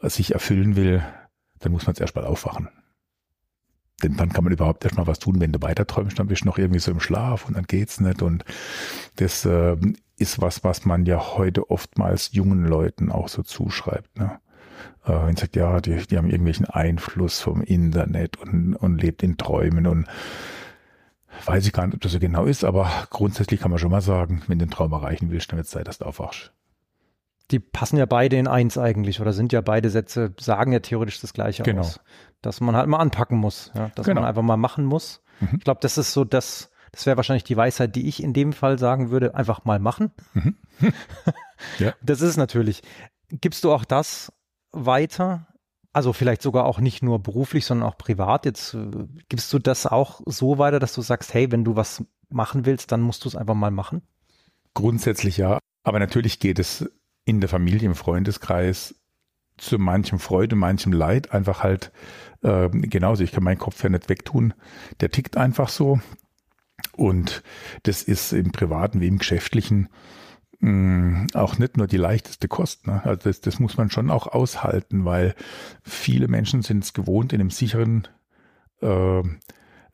sich 0.00 0.32
erfüllen 0.32 0.76
will, 0.76 1.02
dann 1.60 1.72
muss 1.72 1.86
man 1.86 1.92
jetzt 1.92 2.00
erstmal 2.00 2.24
aufwachen. 2.24 2.68
Denn 4.02 4.16
dann 4.16 4.32
kann 4.32 4.44
man 4.44 4.52
überhaupt 4.52 4.84
erstmal 4.84 5.06
was 5.06 5.18
tun, 5.18 5.40
wenn 5.40 5.52
du 5.52 5.62
weiter 5.62 5.86
träumst, 5.86 6.18
dann 6.18 6.26
bist 6.26 6.42
du 6.42 6.46
noch 6.46 6.58
irgendwie 6.58 6.80
so 6.80 6.90
im 6.90 7.00
Schlaf 7.00 7.46
und 7.46 7.56
dann 7.56 7.64
geht's 7.64 8.00
nicht. 8.00 8.22
Und 8.22 8.44
das 9.16 9.44
äh, 9.44 9.76
ist 10.16 10.40
was, 10.40 10.64
was 10.64 10.84
man 10.84 11.06
ja 11.06 11.36
heute 11.36 11.70
oftmals 11.70 12.32
jungen 12.32 12.66
Leuten 12.66 13.10
auch 13.10 13.28
so 13.28 13.42
zuschreibt. 13.42 14.18
Ne? 14.18 14.38
Äh, 15.04 15.12
und 15.12 15.38
sagt, 15.38 15.56
ja, 15.56 15.80
die, 15.80 15.96
die 16.06 16.16
haben 16.16 16.28
irgendwelchen 16.28 16.66
Einfluss 16.66 17.40
vom 17.40 17.62
Internet 17.62 18.36
und, 18.38 18.74
und 18.76 19.00
lebt 19.00 19.22
in 19.22 19.36
Träumen 19.36 19.86
und 19.86 20.06
weiß 21.44 21.66
ich 21.66 21.72
gar 21.72 21.86
nicht, 21.86 21.94
ob 21.94 22.00
das 22.00 22.12
so 22.12 22.18
genau 22.18 22.44
ist, 22.44 22.64
aber 22.64 22.90
grundsätzlich 23.10 23.60
kann 23.60 23.70
man 23.70 23.78
schon 23.78 23.90
mal 23.90 24.00
sagen, 24.00 24.42
wenn 24.46 24.58
du 24.58 24.66
den 24.66 24.70
Traum 24.70 24.92
erreichen 24.92 25.30
willst, 25.30 25.50
dann 25.50 25.56
wird 25.56 25.66
es 25.66 25.72
Zeit, 25.72 25.88
dass 25.88 25.98
du 25.98 26.04
aufwachst. 26.04 26.52
Die 27.50 27.58
passen 27.58 27.98
ja 27.98 28.06
beide 28.06 28.36
in 28.36 28.48
eins 28.48 28.78
eigentlich 28.78 29.20
oder 29.20 29.32
sind 29.32 29.52
ja 29.52 29.60
beide 29.60 29.90
Sätze, 29.90 30.32
sagen 30.40 30.72
ja 30.72 30.78
theoretisch 30.80 31.20
das 31.20 31.34
Gleiche 31.34 31.62
genau. 31.62 31.80
aus. 31.80 32.00
Dass 32.40 32.60
man 32.60 32.74
halt 32.74 32.88
mal 32.88 32.98
anpacken 32.98 33.38
muss, 33.38 33.70
ja? 33.74 33.90
dass 33.94 34.06
genau. 34.06 34.22
man 34.22 34.28
einfach 34.28 34.42
mal 34.42 34.56
machen 34.56 34.84
muss. 34.84 35.22
Mhm. 35.40 35.56
Ich 35.58 35.64
glaube, 35.64 35.80
das 35.82 35.98
ist 35.98 36.12
so 36.12 36.24
das, 36.24 36.70
das 36.92 37.04
wäre 37.04 37.16
wahrscheinlich 37.16 37.44
die 37.44 37.56
Weisheit, 37.56 37.96
die 37.96 38.08
ich 38.08 38.22
in 38.22 38.32
dem 38.32 38.52
Fall 38.52 38.78
sagen 38.78 39.10
würde, 39.10 39.34
einfach 39.34 39.64
mal 39.64 39.78
machen. 39.78 40.12
Mhm. 40.32 40.56
ja. 41.78 41.92
Das 42.02 42.22
ist 42.22 42.36
natürlich. 42.36 42.82
Gibst 43.28 43.64
du 43.64 43.72
auch 43.72 43.84
das 43.84 44.32
weiter? 44.74 45.46
Also 45.92 46.12
vielleicht 46.12 46.42
sogar 46.42 46.64
auch 46.64 46.80
nicht 46.80 47.02
nur 47.02 47.22
beruflich, 47.22 47.64
sondern 47.64 47.88
auch 47.88 47.96
privat. 47.96 48.46
Jetzt 48.46 48.74
äh, 48.74 48.90
gibst 49.28 49.52
du 49.52 49.58
das 49.58 49.86
auch 49.86 50.20
so 50.26 50.58
weiter, 50.58 50.80
dass 50.80 50.94
du 50.94 51.02
sagst, 51.02 51.34
hey, 51.34 51.52
wenn 51.52 51.64
du 51.64 51.76
was 51.76 52.04
machen 52.28 52.66
willst, 52.66 52.90
dann 52.92 53.00
musst 53.00 53.24
du 53.24 53.28
es 53.28 53.36
einfach 53.36 53.54
mal 53.54 53.70
machen? 53.70 54.02
Grundsätzlich 54.74 55.36
ja. 55.36 55.58
Aber 55.84 55.98
natürlich 56.00 56.40
geht 56.40 56.58
es 56.58 56.90
in 57.24 57.40
der 57.40 57.48
Familie, 57.48 57.88
im 57.88 57.94
Freundeskreis 57.94 58.96
zu 59.56 59.78
manchem 59.78 60.18
Freude, 60.18 60.56
manchem 60.56 60.92
Leid 60.92 61.32
einfach 61.32 61.62
halt 61.62 61.92
äh, 62.42 62.68
genauso. 62.70 63.22
Ich 63.22 63.32
kann 63.32 63.44
meinen 63.44 63.58
Kopf 63.58 63.82
ja 63.82 63.88
nicht 63.88 64.08
wegtun. 64.08 64.52
Der 65.00 65.10
tickt 65.10 65.36
einfach 65.36 65.68
so. 65.68 66.00
Und 66.96 67.42
das 67.84 68.02
ist 68.02 68.32
im 68.32 68.52
privaten 68.52 69.00
wie 69.00 69.06
im 69.06 69.18
geschäftlichen 69.18 69.88
mm, 70.64 71.26
auch 71.34 71.58
nicht 71.58 71.76
nur 71.76 71.86
die 71.86 71.96
leichteste 71.96 72.48
Kost. 72.48 72.86
Ne? 72.86 73.02
Also 73.04 73.28
das, 73.28 73.40
das 73.40 73.58
muss 73.58 73.76
man 73.76 73.90
schon 73.90 74.10
auch 74.10 74.26
aushalten, 74.26 75.04
weil 75.04 75.34
viele 75.82 76.28
Menschen 76.28 76.62
sind 76.62 76.84
es 76.84 76.92
gewohnt, 76.92 77.32
in 77.32 77.40
einem 77.40 77.50
sicheren 77.50 78.08
äh, 78.80 79.22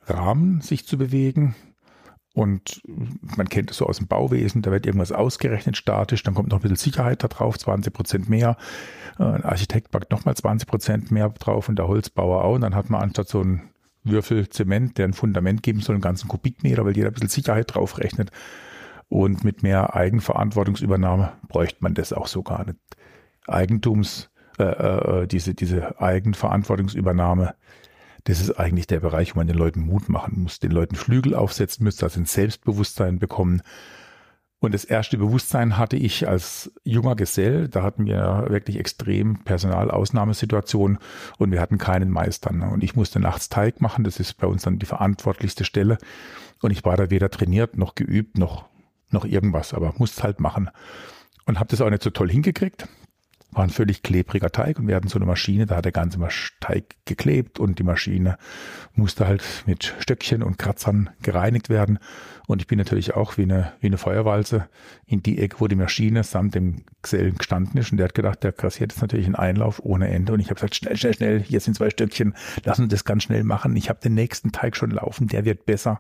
Rahmen 0.07 0.61
sich 0.61 0.87
zu 0.87 0.99
bewegen. 0.99 1.55
Und 2.33 2.81
man 3.37 3.49
kennt 3.49 3.73
es 3.73 3.79
so 3.79 3.87
aus 3.87 3.99
dem 3.99 4.07
Bauwesen, 4.07 4.63
da 4.63 4.71
wird 4.71 4.87
irgendwas 4.87 5.11
ausgerechnet 5.11 5.77
statisch, 5.77 6.23
dann 6.23 6.35
kommt 6.35 6.51
noch 6.51 6.59
ein 6.59 6.63
bisschen 6.63 6.77
Sicherheit 6.77 7.25
da 7.25 7.29
drauf, 7.29 7.59
20 7.59 7.93
Prozent 7.93 8.29
mehr. 8.29 8.57
Äh, 9.19 9.25
ein 9.25 9.45
Architekt 9.45 9.91
packt 9.91 10.13
nochmal 10.13 10.37
20 10.37 10.69
Prozent 10.69 11.11
mehr 11.11 11.29
drauf 11.31 11.69
und 11.69 11.77
der 11.77 11.89
Holzbauer 11.89 12.45
auch. 12.45 12.55
Und 12.55 12.61
dann 12.61 12.77
hat 12.77 12.89
man 12.89 13.03
anstatt 13.03 13.29
so 13.29 13.43
ein 13.43 13.63
Würfel 14.05 14.49
Zement, 14.49 14.97
der 14.97 15.07
ein 15.07 15.13
Fundament 15.13 15.63
geben 15.63 15.81
soll, 15.81 15.97
einen 15.97 16.03
ganzen 16.03 16.29
Kubikmeter, 16.29 16.85
weil 16.85 16.97
jeder 16.97 17.09
ein 17.09 17.15
bisschen 17.15 17.29
Sicherheit 17.29 17.75
drauf 17.75 17.99
rechnet, 17.99 18.31
und 19.11 19.43
mit 19.45 19.63
mehr 19.63 19.95
Eigenverantwortungsübernahme 19.95 21.33
bräuchte 21.49 21.79
man 21.81 21.95
das 21.95 22.13
auch 22.13 22.29
so 22.29 22.43
gar 22.43 22.65
nicht. 22.65 22.79
Eigentums, 23.47 24.31
äh, 24.59 24.63
äh, 24.63 25.27
diese, 25.27 25.53
diese 25.53 26.01
Eigenverantwortungsübernahme, 26.01 27.55
das 28.25 28.41
ist 28.41 28.53
eigentlich 28.53 28.87
der 28.87 29.01
Bereich, 29.01 29.35
wo 29.35 29.41
man 29.41 29.49
den 29.49 29.59
Leuten 29.59 29.81
Mut 29.81 30.09
machen 30.09 30.45
muss, 30.45 30.61
den 30.61 30.71
Leuten 30.71 30.95
Flügel 30.95 31.35
aufsetzen 31.35 31.85
dass 31.85 32.15
sie 32.15 32.21
ein 32.21 32.25
Selbstbewusstsein 32.25 33.19
bekommen. 33.19 33.63
Und 34.61 34.75
das 34.75 34.85
erste 34.85 35.19
Bewusstsein 35.19 35.77
hatte 35.77 35.97
ich 35.97 36.29
als 36.29 36.71
junger 36.85 37.17
Gesell. 37.17 37.67
Da 37.67 37.83
hatten 37.83 38.07
wir 38.07 38.47
wirklich 38.49 38.79
extrem 38.79 39.43
Personalausnahmesituationen 39.43 40.99
und 41.39 41.51
wir 41.51 41.61
hatten 41.61 41.79
keinen 41.79 42.11
Meister. 42.11 42.53
Ne? 42.53 42.71
Und 42.71 42.85
ich 42.85 42.95
musste 42.95 43.19
nachts 43.19 43.49
Teig 43.49 43.81
machen. 43.81 44.05
Das 44.05 44.21
ist 44.21 44.35
bei 44.35 44.47
uns 44.47 44.63
dann 44.63 44.79
die 44.79 44.87
verantwortlichste 44.87 45.65
Stelle. 45.65 45.99
Und 46.63 46.71
ich 46.71 46.85
war 46.85 46.97
da 46.97 47.11
weder 47.11 47.31
trainiert 47.31 47.77
noch 47.79 47.95
geübt 47.95 48.39
noch, 48.39 48.70
noch 49.13 49.25
irgendwas, 49.25 49.75
aber 49.75 49.95
musste 49.99 50.23
halt 50.23 50.41
machen. 50.41 50.71
Und 51.47 51.59
habe 51.59 51.69
das 51.69 51.81
auch 51.81 51.91
nicht 51.91 52.03
so 52.03 52.11
toll 52.11 52.31
hingekriegt 52.31 52.87
war 53.53 53.65
ein 53.65 53.71
völlig 53.71 54.03
klebriger 54.03 54.51
Teig 54.51 54.79
und 54.79 54.87
wir 54.87 54.95
hatten 54.95 55.09
so 55.09 55.19
eine 55.19 55.27
Maschine, 55.27 55.67
da 55.67 55.77
hat 55.77 55.85
der 55.85 55.93
ganze 55.93 56.19
Teig 56.61 56.95
geklebt 57.05 57.59
und 57.59 57.79
die 57.79 57.83
Maschine 57.83 58.39
musste 58.95 59.27
halt 59.27 59.43
mit 59.67 59.95
Stöckchen 59.99 60.43
und 60.43 60.59
Kratzern 60.59 61.11
gereinigt 61.23 61.69
werden. 61.69 61.99
Und 62.47 62.63
ich 62.63 62.69
bin 62.69 62.79
natürlich 62.79 63.15
auch 63.15 63.39
wie 63.39 63.43
eine, 63.43 63.73
wie 63.81 63.89
eine 63.89 63.99
Feuerwalze 63.99 64.69
in 65.07 65.23
die 65.23 65.39
Ecke, 65.39 65.57
wo 65.61 65.67
die 65.67 65.77
Maschine 65.77 66.23
samt 66.23 66.55
dem 66.55 66.85
Gesellen 67.03 67.39
gestanden 67.39 67.81
ist. 67.81 67.91
Und 67.91 67.99
der 67.99 68.07
hat 68.07 68.15
gedacht, 68.15 68.43
der 68.43 68.53
kassiert 68.53 68.93
jetzt 68.93 69.03
natürlich 69.03 69.27
einen 69.27 69.37
Einlauf 69.37 69.81
ohne 69.85 70.09
Ende. 70.09 70.33
Und 70.33 70.41
ich 70.41 70.47
habe 70.47 70.55
gesagt, 70.55 70.77
schnell, 70.77 70.97
schnell, 70.97 71.15
schnell, 71.15 71.43
hier 71.43 71.61
sind 71.61 71.75
zwei 71.75 71.91
Stöckchen, 71.91 72.35
lass 72.65 72.79
uns 72.79 72.91
das 72.91 73.05
ganz 73.05 73.25
schnell 73.25 73.45
machen. 73.45 73.77
Ich 73.77 73.89
habe 73.89 74.01
den 74.01 74.15
nächsten 74.15 74.53
Teig 74.53 74.77
schon 74.77 74.91
laufen, 74.91 75.27
der 75.27 75.45
wird 75.45 75.67
besser. 75.67 75.99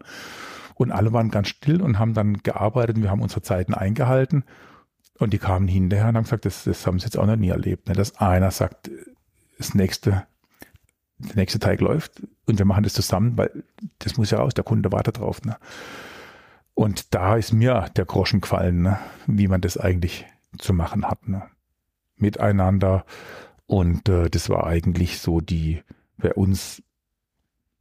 Und 0.81 0.93
alle 0.93 1.13
waren 1.13 1.31
ganz 1.31 1.49
still 1.49 1.83
und 1.83 1.99
haben 1.99 2.15
dann 2.15 2.39
gearbeitet. 2.39 3.03
Wir 3.03 3.11
haben 3.11 3.21
unsere 3.21 3.43
Zeiten 3.43 3.75
eingehalten. 3.75 4.45
Und 5.19 5.35
die 5.35 5.39
kamen 5.39 5.69
hinterher 5.69 6.09
und 6.09 6.17
haben 6.17 6.25
gesagt, 6.25 6.47
das, 6.47 6.65
das 6.65 6.87
haben 6.87 6.99
sie 6.99 7.05
jetzt 7.05 7.19
auch 7.19 7.27
noch 7.27 7.37
nie 7.37 7.51
erlebt. 7.51 7.87
Ne? 7.87 7.95
Dass 7.95 8.17
einer 8.17 8.51
sagt, 8.51 8.91
das 9.59 9.75
nächste, 9.75 10.27
der 11.19 11.37
nächste 11.37 11.59
Teig 11.59 11.83
läuft 11.83 12.23
und 12.47 12.57
wir 12.57 12.65
machen 12.65 12.83
das 12.83 12.95
zusammen, 12.95 13.37
weil 13.37 13.63
das 13.99 14.17
muss 14.17 14.31
ja 14.31 14.39
raus, 14.39 14.55
der 14.55 14.65
Kunde 14.65 14.91
wartet 14.91 15.19
drauf. 15.19 15.43
Ne? 15.43 15.59
Und 16.73 17.15
da 17.15 17.37
ist 17.37 17.53
mir 17.53 17.91
der 17.95 18.07
Groschen 18.07 18.41
gefallen, 18.41 18.81
ne? 18.81 18.99
wie 19.27 19.49
man 19.49 19.61
das 19.61 19.77
eigentlich 19.77 20.25
zu 20.57 20.73
machen 20.73 21.05
hat. 21.05 21.29
Ne? 21.29 21.43
Miteinander. 22.17 23.05
Und 23.67 24.09
äh, 24.09 24.31
das 24.31 24.49
war 24.49 24.67
eigentlich 24.67 25.19
so 25.19 25.43
die, 25.43 25.83
bei 26.17 26.33
uns 26.33 26.83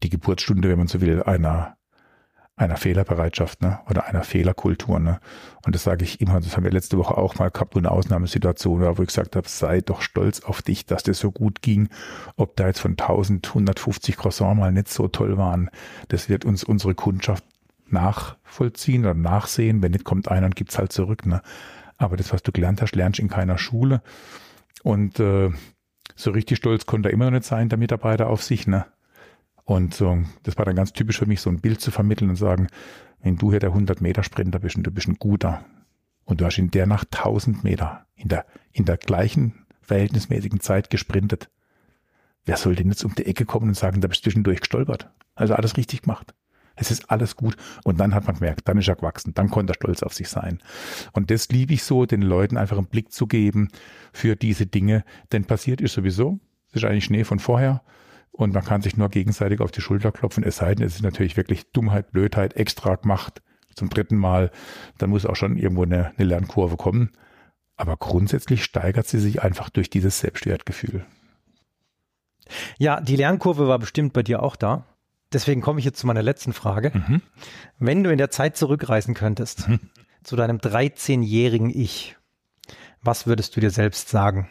die 0.03 0.09
Geburtsstunde, 0.09 0.67
wenn 0.67 0.79
man 0.79 0.87
so 0.87 0.99
will, 0.99 1.23
einer 1.23 1.77
einer 2.59 2.75
Fehlerbereitschaft 2.75 3.61
ne? 3.61 3.79
oder 3.89 4.05
einer 4.05 4.23
Fehlerkultur. 4.23 4.99
Ne? 4.99 5.19
Und 5.65 5.75
das 5.75 5.83
sage 5.83 6.03
ich 6.03 6.19
immer, 6.19 6.41
das 6.41 6.57
haben 6.57 6.65
wir 6.65 6.71
letzte 6.71 6.97
Woche 6.97 7.17
auch 7.17 7.35
mal 7.35 7.49
gehabt, 7.49 7.75
eine 7.77 7.89
Ausnahmesituation, 7.89 8.81
wo 8.81 9.01
ich 9.01 9.07
gesagt 9.07 9.37
habe, 9.37 9.47
sei 9.47 9.79
doch 9.79 10.01
stolz 10.01 10.41
auf 10.41 10.61
dich, 10.61 10.85
dass 10.85 11.03
das 11.03 11.19
so 11.19 11.31
gut 11.31 11.61
ging. 11.61 11.87
Ob 12.35 12.57
da 12.57 12.67
jetzt 12.67 12.81
von 12.81 12.91
1150 12.91 14.17
Croissant 14.17 14.59
mal 14.59 14.73
nicht 14.73 14.89
so 14.89 15.07
toll 15.07 15.37
waren, 15.37 15.69
das 16.09 16.27
wird 16.27 16.43
uns 16.43 16.65
unsere 16.65 16.95
Kundschaft 16.95 17.45
nachvollziehen 17.87 19.05
oder 19.05 19.13
nachsehen. 19.13 19.81
Wenn 19.81 19.93
nicht, 19.93 20.03
kommt 20.03 20.27
einer 20.27 20.47
und 20.47 20.55
gibt's 20.57 20.77
halt 20.77 20.91
zurück. 20.91 21.25
Ne? 21.25 21.41
Aber 21.97 22.17
das, 22.17 22.33
was 22.33 22.43
du 22.43 22.51
gelernt 22.51 22.81
hast, 22.81 22.93
lernst 22.93 23.19
in 23.19 23.29
keiner 23.29 23.57
Schule. 23.57 24.01
Und 24.83 25.19
äh, 25.21 25.49
so 26.15 26.31
richtig 26.31 26.57
stolz 26.57 26.85
konnte 26.85 27.07
er 27.07 27.13
immer 27.13 27.25
noch 27.25 27.31
nicht 27.31 27.45
sein, 27.45 27.69
der 27.69 27.77
Mitarbeiter 27.77 28.27
auf 28.27 28.43
sich. 28.43 28.67
Ne? 28.67 28.85
Und 29.69 29.93
so, 29.93 30.17
das 30.41 30.57
war 30.57 30.65
dann 30.65 30.75
ganz 30.75 30.93
typisch 30.93 31.19
für 31.19 31.27
mich, 31.27 31.41
so 31.41 31.49
ein 31.51 31.61
Bild 31.61 31.79
zu 31.79 31.91
vermitteln 31.91 32.31
und 32.31 32.37
sagen, 32.37 32.69
wenn 33.21 33.35
du 33.35 33.51
hier 33.51 33.59
der 33.59 33.71
100-Meter-Sprinter 33.71 34.57
bist 34.57 34.77
und 34.77 34.81
du 34.81 34.89
bist 34.89 35.07
ein 35.07 35.17
guter 35.19 35.63
und 36.25 36.41
du 36.41 36.45
hast 36.45 36.57
in 36.57 36.71
der 36.71 36.87
Nacht 36.87 37.15
1000 37.15 37.63
Meter 37.63 38.07
in 38.15 38.29
der, 38.29 38.47
in 38.71 38.85
der 38.85 38.97
gleichen 38.97 39.67
verhältnismäßigen 39.83 40.59
Zeit 40.59 40.89
gesprintet, 40.89 41.51
wer 42.45 42.57
soll 42.57 42.73
denn 42.73 42.89
jetzt 42.89 43.05
um 43.05 43.13
die 43.13 43.27
Ecke 43.27 43.45
kommen 43.45 43.67
und 43.67 43.75
sagen, 43.75 44.01
da 44.01 44.07
bist 44.07 44.21
du 44.21 44.31
zwischendurch 44.31 44.61
gestolpert? 44.61 45.11
Also 45.35 45.53
alles 45.53 45.77
richtig 45.77 46.01
gemacht. 46.01 46.33
Es 46.73 46.89
ist 46.89 47.11
alles 47.11 47.35
gut. 47.35 47.55
Und 47.83 47.99
dann 47.99 48.15
hat 48.15 48.25
man 48.25 48.37
gemerkt, 48.37 48.67
dann 48.67 48.79
ist 48.79 48.87
er 48.87 48.95
gewachsen, 48.95 49.35
dann 49.35 49.51
konnte 49.51 49.73
er 49.73 49.75
stolz 49.75 50.01
auf 50.01 50.15
sich 50.15 50.29
sein. 50.29 50.63
Und 51.13 51.29
das 51.29 51.47
liebe 51.49 51.75
ich 51.75 51.83
so, 51.83 52.07
den 52.07 52.23
Leuten 52.23 52.57
einfach 52.57 52.79
einen 52.79 52.87
Blick 52.87 53.11
zu 53.11 53.27
geben 53.27 53.67
für 54.13 54.35
diese 54.35 54.65
Dinge, 54.65 55.03
denn 55.31 55.45
passiert 55.45 55.79
ist 55.79 55.93
sowieso, 55.93 56.39
das 56.71 56.81
ist 56.81 56.89
eigentlich 56.89 57.05
Schnee 57.05 57.23
von 57.23 57.37
vorher 57.37 57.83
und 58.31 58.53
man 58.53 58.63
kann 58.63 58.81
sich 58.81 58.97
nur 58.97 59.09
gegenseitig 59.09 59.59
auf 59.59 59.71
die 59.71 59.81
Schulter 59.81 60.11
klopfen, 60.11 60.43
es 60.43 60.57
sei 60.57 60.75
denn, 60.75 60.85
es 60.85 60.95
ist 60.95 61.03
natürlich 61.03 61.37
wirklich 61.37 61.71
Dummheit, 61.71 62.11
Blödheit 62.11 62.55
extra 62.55 62.95
gemacht 62.95 63.41
zum 63.79 63.89
dritten 63.89 64.17
Mal, 64.17 64.51
dann 64.97 65.09
muss 65.09 65.25
auch 65.25 65.35
schon 65.35 65.57
irgendwo 65.57 65.83
eine, 65.83 66.11
eine 66.17 66.27
Lernkurve 66.27 66.77
kommen. 66.77 67.11
Aber 67.75 67.97
grundsätzlich 67.97 68.63
steigert 68.63 69.07
sie 69.07 69.19
sich 69.19 69.41
einfach 69.41 69.69
durch 69.69 69.89
dieses 69.89 70.19
Selbstwertgefühl. 70.19 71.05
Ja, 72.77 72.99
die 72.99 73.15
Lernkurve 73.15 73.67
war 73.67 73.79
bestimmt 73.79 74.13
bei 74.13 74.21
dir 74.21 74.43
auch 74.43 74.55
da. 74.55 74.85
Deswegen 75.31 75.61
komme 75.61 75.79
ich 75.79 75.85
jetzt 75.85 75.99
zu 75.99 76.07
meiner 76.07 76.23
letzten 76.23 76.53
Frage. 76.53 76.91
Mhm. 76.93 77.21
Wenn 77.77 78.03
du 78.03 78.11
in 78.11 78.17
der 78.17 78.31
Zeit 78.31 78.57
zurückreisen 78.57 79.13
könntest, 79.13 79.69
mhm. 79.69 79.79
zu 80.23 80.35
deinem 80.35 80.57
13-jährigen 80.57 81.69
Ich, 81.69 82.17
was 83.01 83.27
würdest 83.27 83.55
du 83.55 83.61
dir 83.61 83.71
selbst 83.71 84.09
sagen? 84.09 84.49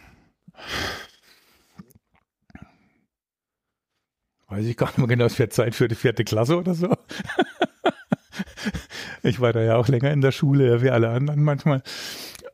Weiß 4.48 4.64
ich 4.64 4.76
gar 4.76 4.86
nicht 4.86 4.98
mehr 4.98 5.06
genau, 5.06 5.26
es 5.26 5.38
wird 5.38 5.52
Zeit 5.52 5.74
für 5.74 5.88
die 5.88 5.94
vierte 5.94 6.24
Klasse 6.24 6.56
oder 6.56 6.74
so. 6.74 6.94
ich 9.22 9.40
war 9.40 9.52
da 9.52 9.60
ja 9.60 9.76
auch 9.76 9.88
länger 9.88 10.10
in 10.10 10.22
der 10.22 10.32
Schule, 10.32 10.82
wie 10.82 10.90
alle 10.90 11.10
anderen 11.10 11.44
manchmal. 11.44 11.82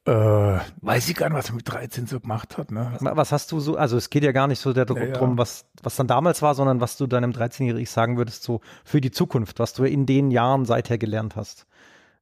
Äh, 0.06 0.58
weiß 0.82 1.08
ich 1.08 1.16
gar 1.16 1.30
nicht, 1.30 1.38
was 1.38 1.48
er 1.48 1.54
mit 1.54 1.70
13 1.70 2.06
so 2.06 2.20
gemacht 2.20 2.58
hat. 2.58 2.70
Ne? 2.70 2.98
Was 3.00 3.32
hast 3.32 3.52
du 3.52 3.60
so, 3.60 3.76
also 3.76 3.96
es 3.96 4.10
geht 4.10 4.22
ja 4.22 4.32
gar 4.32 4.48
nicht 4.48 4.58
so 4.58 4.72
darum, 4.72 4.98
ja, 4.98 5.06
ja. 5.06 5.38
was, 5.38 5.64
was 5.82 5.96
dann 5.96 6.06
damals 6.06 6.42
war, 6.42 6.54
sondern 6.54 6.80
was 6.80 6.98
du 6.98 7.06
deinem 7.06 7.30
13-Jährigen 7.30 7.86
sagen 7.86 8.18
würdest, 8.18 8.42
so 8.42 8.60
für 8.84 9.00
die 9.00 9.12
Zukunft, 9.12 9.60
was 9.60 9.72
du 9.72 9.84
in 9.84 10.04
den 10.04 10.30
Jahren 10.30 10.66
seither 10.66 10.98
gelernt 10.98 11.36
hast. 11.36 11.66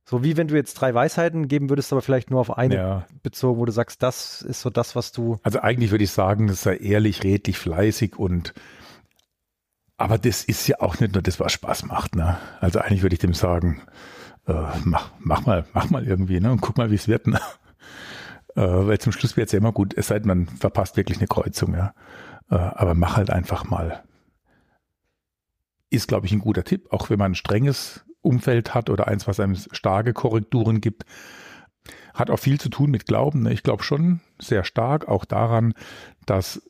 So 0.05 0.23
wie 0.23 0.37
wenn 0.37 0.49
du 0.49 0.55
jetzt 0.55 0.75
drei 0.75 0.95
Weisheiten 0.95 1.49
geben 1.49 1.71
würdest, 1.71 1.93
aber 1.93 2.03
vielleicht 2.03 2.31
nur 2.31 2.41
auf 2.41 2.57
eine 2.57 2.75
ja. 2.75 3.07
bezogen, 3.23 3.59
wo 3.59 3.65
du 3.65 3.73
sagst, 3.73 4.03
das 4.03 4.43
ist 4.43 4.61
so 4.61 4.71
das, 4.71 4.95
was 4.95 5.13
du. 5.13 5.39
Also 5.43 5.61
eigentlich 5.61 5.91
würde 5.91 6.05
ich 6.05 6.11
sagen, 6.11 6.53
sei 6.53 6.77
ehrlich, 6.77 7.25
redlich, 7.25 7.59
fleißig 7.59 8.17
und 8.17 8.53
aber 10.03 10.19
das 10.19 10.43
ist 10.43 10.67
ja 10.67 10.81
auch 10.81 10.99
nicht 10.99 11.15
nur 11.15 11.23
das, 11.23 11.39
was 11.39 11.53
Spaß 11.53 11.85
macht. 11.85 12.17
Ne? 12.17 12.37
Also 12.61 12.81
eigentlich 12.81 13.03
würde 13.03 13.15
ich 13.15 13.21
dem 13.21 13.35
sagen, 13.35 13.83
äh, 14.49 14.53
mach, 14.83 15.13
mach 15.21 15.47
mal, 15.47 15.65
mach 15.75 15.91
mal 15.91 16.05
irgendwie, 16.05 16.41
ne? 16.41 16.51
Und 16.51 16.61
guck 16.61 16.77
mal, 16.77 16.91
wie 16.91 16.97
es 16.97 17.09
wird. 17.09 17.27
Ne? 17.29 17.41
Äh, 18.55 18.61
weil 18.61 18.99
zum 18.99 19.13
Schluss 19.13 19.39
wird 19.39 19.47
es 19.47 19.53
ja 19.53 19.61
immer 19.61 19.73
gut, 19.73 19.95
es 19.97 20.09
sei 20.09 20.19
denn, 20.19 20.29
man 20.29 20.47
verpasst 20.47 20.99
wirklich 20.99 21.17
eine 21.17 21.27
Kreuzung, 21.27 21.73
ja. 21.73 21.95
Äh, 22.51 22.57
aber 22.57 22.93
mach 22.93 23.17
halt 23.17 23.31
einfach 23.31 23.65
mal. 23.65 24.03
Ist, 25.89 26.07
glaube 26.07 26.27
ich, 26.27 26.33
ein 26.33 26.41
guter 26.41 26.63
Tipp, 26.63 26.89
auch 26.93 27.09
wenn 27.09 27.19
man 27.19 27.33
ein 27.33 27.35
strenges 27.35 28.05
Umfeld 28.21 28.75
hat 28.75 28.91
oder 28.91 29.09
eins, 29.09 29.27
was 29.27 29.41
einem 29.41 29.55
starke 29.55 30.13
Korrekturen 30.13 30.83
gibt. 30.83 31.05
Hat 32.13 32.29
auch 32.29 32.37
viel 32.37 32.61
zu 32.61 32.69
tun 32.69 32.91
mit 32.91 33.07
Glauben. 33.07 33.45
Ne? 33.45 33.55
Ich 33.55 33.63
glaube 33.63 33.85
schon 33.85 34.21
sehr 34.39 34.65
stark 34.65 35.09
auch 35.09 35.25
daran, 35.25 35.73
dass 36.27 36.61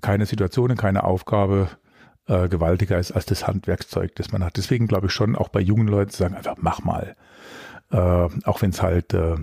keine 0.00 0.26
Situation, 0.26 0.74
keine 0.74 1.04
Aufgabe 1.04 1.68
äh, 2.26 2.48
gewaltiger 2.48 2.98
ist 2.98 3.12
als 3.12 3.26
das 3.26 3.46
Handwerkszeug, 3.46 4.14
das 4.16 4.32
man 4.32 4.44
hat. 4.44 4.56
Deswegen 4.56 4.86
glaube 4.86 5.06
ich 5.08 5.12
schon, 5.12 5.36
auch 5.36 5.48
bei 5.48 5.60
jungen 5.60 5.88
Leuten 5.88 6.10
zu 6.10 6.18
sagen, 6.18 6.34
einfach 6.34 6.56
mach 6.58 6.82
mal. 6.82 7.16
Äh, 7.90 7.96
auch 7.98 8.62
wenn 8.62 8.70
es 8.70 8.82
halt 8.82 9.14
äh, 9.14 9.36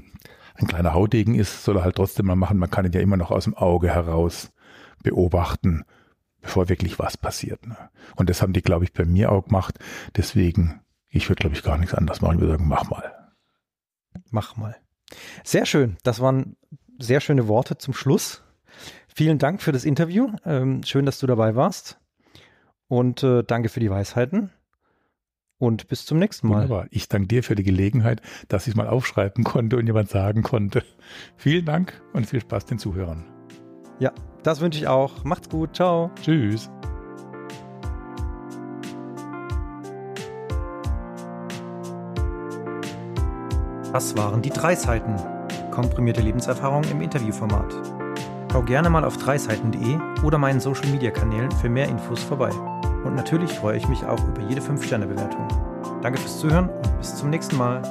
ein 0.56 0.68
kleiner 0.68 0.94
Hautdegen 0.94 1.36
ist, 1.36 1.64
soll 1.64 1.78
er 1.78 1.84
halt 1.84 1.96
trotzdem 1.96 2.26
mal 2.26 2.36
machen. 2.36 2.58
Man 2.58 2.70
kann 2.70 2.86
ihn 2.86 2.92
ja 2.92 3.02
immer 3.02 3.18
noch 3.18 3.32
aus 3.32 3.46
dem 3.46 3.56
Auge 3.56 3.90
heraus 3.90 4.52
beobachten, 5.04 5.84
bevor 6.42 6.70
wirklich 6.70 7.00
was 7.00 7.18
passiert. 7.18 7.66
Ne? 7.68 7.78
Und 8.16 8.30
das 8.30 8.42
haben 8.42 8.54
die, 8.54 8.62
glaube 8.62 8.86
ich, 8.86 8.94
bei 8.94 9.06
mir 9.06 9.32
auch 9.32 9.46
gemacht. 9.46 9.80
Deswegen, 10.16 10.82
ich 11.10 11.30
würde, 11.30 11.42
glaube 11.42 11.56
ich, 11.56 11.64
gar 11.64 11.78
nichts 11.78 11.94
anderes 11.94 12.22
machen. 12.22 12.36
Ich 12.36 12.42
würde 12.42 12.54
sagen, 12.54 12.68
mach 12.68 12.90
mal. 12.90 13.14
Mach 14.30 14.58
mal. 14.58 14.76
Sehr 15.44 15.66
schön. 15.66 15.98
Das 16.04 16.20
waren 16.20 16.56
sehr 17.00 17.22
schöne 17.22 17.48
Worte 17.48 17.78
zum 17.78 17.94
Schluss. 17.94 18.44
Vielen 19.08 19.40
Dank 19.40 19.62
für 19.62 19.72
das 19.72 19.84
Interview. 19.84 20.32
Ähm, 20.46 20.84
schön, 20.84 21.06
dass 21.06 21.20
du 21.20 21.28
dabei 21.28 21.56
warst. 21.56 22.00
Und 22.92 23.24
äh, 23.24 23.42
danke 23.42 23.70
für 23.70 23.80
die 23.80 23.90
Weisheiten. 23.90 24.50
Und 25.58 25.88
bis 25.88 26.06
zum 26.06 26.20
nächsten 26.20 26.50
Mal. 26.50 26.64
Wunderbar. 26.64 26.88
Ich 26.92 27.08
danke 27.08 27.30
dir 27.30 27.42
für 27.42 27.56
die 27.56 27.64
Gelegenheit, 27.64 28.22
dass 28.50 28.68
ich 28.68 28.76
mal 28.76 28.90
aufschreiben 28.90 29.46
konnte 29.46 29.78
und 29.78 29.88
jemand 29.88 30.10
sagen 30.10 30.44
konnte. 30.44 30.84
Vielen 31.38 31.64
Dank 31.64 32.02
und 32.12 32.26
viel 32.26 32.42
Spaß 32.42 32.66
den 32.66 32.80
Zuhörern. 32.80 33.24
Ja, 34.00 34.12
das 34.44 34.60
wünsche 34.60 34.78
ich 34.78 34.90
auch. 34.90 35.24
Macht's 35.24 35.48
gut. 35.48 35.74
Ciao. 35.74 36.12
Tschüss. 36.22 36.70
Das 43.94 44.18
waren 44.18 44.42
die 44.42 44.50
drei 44.50 44.76
Seiten. 44.76 45.16
Komprimierte 45.72 46.20
Lebenserfahrung 46.20 46.84
im 46.92 47.00
Interviewformat. 47.00 47.74
Schau 48.52 48.64
gerne 48.64 48.90
mal 48.90 49.06
auf 49.06 49.16
dreiseiten.de 49.16 49.98
oder 50.26 50.38
meinen 50.38 50.60
Social 50.60 50.90
Media 50.90 51.12
Kanälen 51.12 51.52
für 51.52 51.70
mehr 51.70 51.88
Infos 51.88 52.22
vorbei. 52.22 52.52
Und 53.04 53.16
natürlich 53.16 53.52
freue 53.54 53.78
ich 53.78 53.88
mich 53.88 54.06
auch 54.06 54.24
über 54.28 54.42
jede 54.42 54.62
5-Sterne-Bewertung. 54.62 55.48
Danke 56.02 56.20
fürs 56.20 56.40
Zuhören 56.40 56.70
und 56.70 56.98
bis 56.98 57.16
zum 57.16 57.30
nächsten 57.30 57.58
Mal. 57.58 57.82